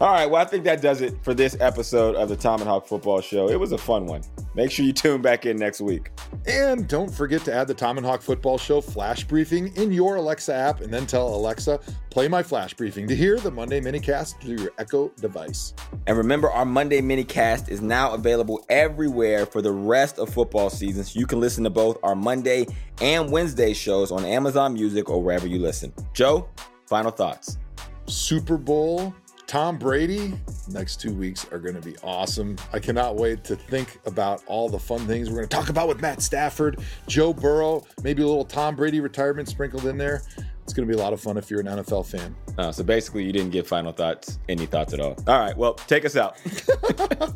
[0.01, 2.69] All right, well, I think that does it for this episode of the Thom and
[2.69, 3.49] Hawk Football Show.
[3.49, 4.23] It was a fun one.
[4.55, 6.13] Make sure you tune back in next week.
[6.47, 10.15] And don't forget to add the Thom and Hawk Football Show flash briefing in your
[10.15, 11.81] Alexa app and then tell Alexa,
[12.11, 15.75] play my flash briefing to hear the Monday minicast through your Echo device.
[16.07, 21.03] And remember, our Monday minicast is now available everywhere for the rest of football season.
[21.03, 22.69] So you can listen to both our Monday
[23.01, 25.93] and Wednesday shows on Amazon Music or wherever you listen.
[26.15, 26.49] Joe,
[26.87, 27.59] final thoughts.
[28.07, 29.13] Super Bowl,
[29.49, 30.35] Tom Brady,
[30.69, 32.55] next two weeks are going to be awesome.
[32.75, 35.89] I cannot wait to think about all the fun things we're going to talk about
[35.89, 40.21] with Matt Stafford, Joe Burrow, maybe a little Tom Brady retirement sprinkled in there.
[40.65, 42.37] It's going to be a lot of fun if you're an NFL fan.
[42.59, 45.17] Uh, so basically, you didn't give final thoughts, any thoughts at all.
[45.27, 46.37] All right, well, take us out.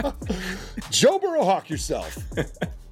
[0.91, 2.19] Joe Burrow Hawk yourself.